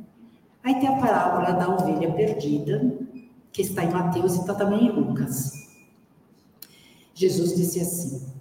Aí 0.64 0.80
tem 0.80 0.88
a 0.88 0.99
parábola 0.99 1.51
da 1.53 1.70
ovelha 1.70 2.11
perdida, 2.14 2.97
que 3.51 3.61
está 3.61 3.84
em 3.84 3.91
Mateus 3.91 4.36
e 4.36 4.39
está 4.39 4.53
também 4.53 4.88
em 4.88 4.91
Lucas. 4.91 5.51
Jesus 7.14 7.55
disse 7.55 7.82
assim: 7.82 8.34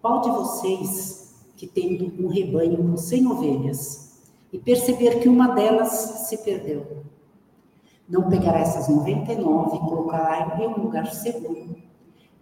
Qual 0.00 0.20
de 0.20 0.30
vocês 0.30 1.34
que 1.56 1.66
tendo 1.66 2.12
um 2.22 2.28
rebanho 2.28 2.76
com 2.76 2.96
cem 2.96 3.26
ovelhas 3.26 4.22
e 4.52 4.58
perceber 4.58 5.20
que 5.20 5.28
uma 5.28 5.48
delas 5.54 5.90
se 6.28 6.38
perdeu, 6.38 7.04
não 8.08 8.28
pegará 8.28 8.60
essas 8.60 8.88
99 8.88 9.76
e 9.76 9.80
colocará 9.80 10.56
em 10.60 10.68
um 10.68 10.82
lugar 10.82 11.06
seguro 11.12 11.83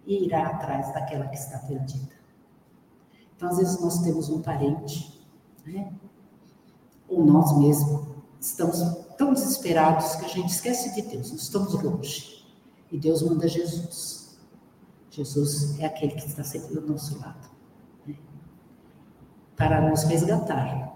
e 0.05 0.25
irá 0.25 0.47
atrás 0.47 0.93
daquela 0.93 1.27
que 1.27 1.35
está 1.35 1.59
perdida. 1.59 2.13
Então, 3.35 3.49
às 3.49 3.57
vezes, 3.57 3.79
nós 3.79 3.99
temos 3.99 4.29
um 4.29 4.41
parente, 4.41 5.21
né? 5.65 5.91
ou 7.07 7.25
nós 7.25 7.57
mesmos, 7.57 8.07
estamos 8.39 8.79
tão 9.17 9.33
desesperados 9.33 10.15
que 10.15 10.25
a 10.25 10.29
gente 10.29 10.49
esquece 10.49 10.93
de 10.95 11.01
Deus, 11.01 11.31
nós 11.31 11.41
estamos 11.41 11.73
longe. 11.81 12.43
E 12.91 12.97
Deus 12.97 13.21
manda 13.21 13.47
Jesus. 13.47 14.37
Jesus 15.09 15.79
é 15.79 15.85
aquele 15.85 16.13
que 16.13 16.27
está 16.27 16.43
sempre 16.43 16.73
do 16.73 16.87
nosso 16.87 17.19
lado, 17.19 17.49
né? 18.05 18.15
para 19.55 19.89
nos 19.89 20.03
resgatar, 20.03 20.95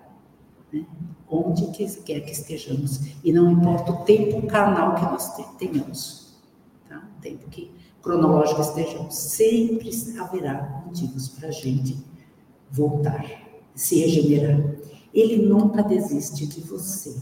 né? 0.71 0.85
onde 1.29 1.67
quer 1.67 2.21
que 2.21 2.31
estejamos. 2.31 2.99
E 3.23 3.31
não 3.31 3.51
importa 3.51 3.91
o 3.91 4.05
tempo 4.05 4.45
carnal 4.47 4.95
que 4.95 5.03
nós 5.03 5.35
tenhamos, 5.57 6.41
tá? 6.87 7.07
o 7.17 7.21
tempo 7.21 7.47
que 7.49 7.76
cronológica 8.07 8.61
estejam, 8.61 9.11
sempre 9.11 9.91
haverá 10.17 10.81
motivos 10.85 11.27
para 11.27 11.49
a 11.49 11.51
gente 11.51 11.97
voltar, 12.71 13.25
se 13.75 13.99
regenerar. 13.99 14.75
Ele 15.13 15.45
nunca 15.45 15.83
desiste 15.83 16.47
de 16.47 16.61
você. 16.61 17.21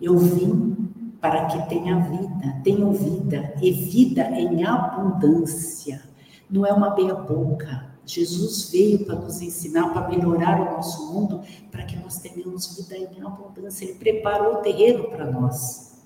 Eu 0.00 0.16
vim 0.16 0.76
para 1.20 1.46
que 1.46 1.68
tenha 1.68 1.98
vida, 1.98 2.60
tenham 2.62 2.92
vida 2.92 3.54
e 3.60 3.72
vida 3.72 4.22
em 4.30 4.62
abundância. 4.62 6.00
Não 6.48 6.64
é 6.64 6.72
uma 6.72 6.94
meia 6.94 7.14
boca. 7.14 7.88
Jesus 8.06 8.70
veio 8.70 9.04
para 9.04 9.16
nos 9.16 9.42
ensinar, 9.42 9.92
para 9.92 10.08
melhorar 10.08 10.60
o 10.60 10.76
nosso 10.76 11.12
mundo, 11.12 11.42
para 11.72 11.82
que 11.82 11.96
nós 11.96 12.18
tenhamos 12.18 12.76
vida 12.76 12.96
em 12.96 13.20
abundância. 13.20 13.84
Ele 13.84 13.94
preparou 13.94 14.54
o 14.54 14.62
terreno 14.62 15.08
para 15.10 15.28
nós, 15.28 16.04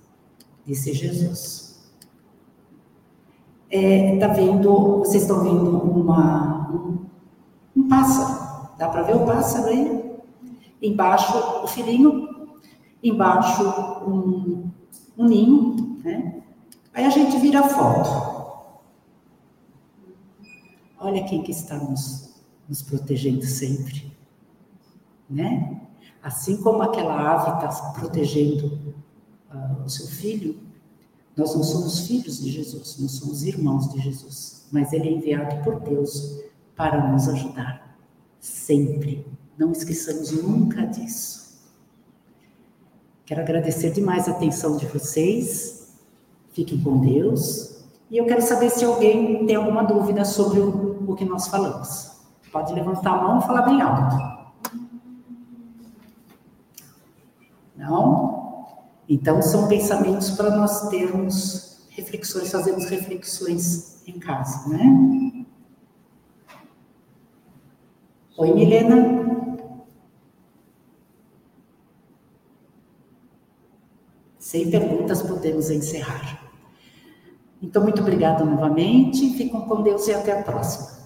disse 0.64 0.94
Jesus 0.94 1.61
é, 3.72 4.18
tá 4.18 4.28
vendo, 4.28 4.98
vocês 4.98 5.22
estão 5.22 5.42
vendo 5.42 5.78
uma, 5.78 6.70
um, 6.70 7.06
um 7.74 7.88
pássaro. 7.88 8.68
Dá 8.76 8.86
para 8.86 9.02
ver 9.02 9.16
o 9.16 9.24
pássaro 9.24 9.68
aí? 9.68 10.12
Embaixo 10.82 11.38
o 11.64 11.66
filhinho, 11.66 12.52
embaixo 13.02 13.62
um, 14.06 14.70
um 15.16 15.26
ninho, 15.26 15.98
né? 16.04 16.42
Aí 16.92 17.06
a 17.06 17.10
gente 17.10 17.38
vira 17.38 17.60
a 17.60 17.68
foto. 17.68 18.62
Olha 21.00 21.24
quem 21.24 21.42
que 21.42 21.50
está 21.50 21.76
nos, 21.78 22.42
nos 22.68 22.82
protegendo 22.82 23.42
sempre, 23.46 24.14
né? 25.30 25.80
Assim 26.22 26.62
como 26.62 26.82
aquela 26.82 27.32
ave 27.32 27.66
está 27.66 27.92
protegendo 27.92 28.94
uh, 29.50 29.82
o 29.82 29.88
seu 29.88 30.06
filho, 30.06 30.60
nós 31.36 31.54
não 31.54 31.62
somos 31.62 32.00
filhos 32.06 32.40
de 32.40 32.50
Jesus, 32.50 32.98
nós 32.98 33.12
somos 33.12 33.42
irmãos 33.42 33.88
de 33.92 34.00
Jesus, 34.00 34.66
mas 34.70 34.92
ele 34.92 35.08
é 35.08 35.12
enviado 35.12 35.62
por 35.64 35.80
Deus 35.80 36.40
para 36.76 37.10
nos 37.10 37.28
ajudar, 37.28 37.96
sempre. 38.38 39.26
Não 39.58 39.72
esqueçamos 39.72 40.30
nunca 40.42 40.86
disso. 40.86 41.42
Quero 43.24 43.40
agradecer 43.40 43.92
demais 43.92 44.28
a 44.28 44.32
atenção 44.32 44.76
de 44.76 44.86
vocês. 44.86 45.94
Fiquem 46.52 46.82
com 46.82 47.00
Deus. 47.00 47.82
E 48.10 48.18
eu 48.18 48.26
quero 48.26 48.42
saber 48.42 48.68
se 48.68 48.84
alguém 48.84 49.46
tem 49.46 49.56
alguma 49.56 49.84
dúvida 49.84 50.24
sobre 50.24 50.60
o, 50.60 51.10
o 51.10 51.14
que 51.14 51.24
nós 51.24 51.48
falamos. 51.48 52.12
Pode 52.50 52.74
levantar 52.74 53.18
a 53.18 53.22
mão 53.22 53.38
e 53.38 53.42
falar 53.42 53.62
bem 53.62 53.80
alto. 53.80 54.16
Não? 57.74 58.31
Então, 59.08 59.42
são 59.42 59.68
pensamentos 59.68 60.30
para 60.30 60.56
nós 60.56 60.88
termos 60.88 61.86
reflexões, 61.90 62.50
fazermos 62.50 62.86
reflexões 62.86 64.02
em 64.06 64.18
casa, 64.18 64.68
né? 64.68 65.44
Oi, 68.38 68.54
Milena. 68.54 69.22
Sem 74.38 74.70
perguntas, 74.70 75.22
podemos 75.22 75.70
encerrar. 75.70 76.42
Então, 77.62 77.82
muito 77.82 78.00
obrigada 78.00 78.44
novamente. 78.44 79.30
Fiquem 79.30 79.60
com 79.66 79.82
Deus 79.82 80.08
e 80.08 80.12
até 80.14 80.38
a 80.38 80.42
próxima. 80.42 81.01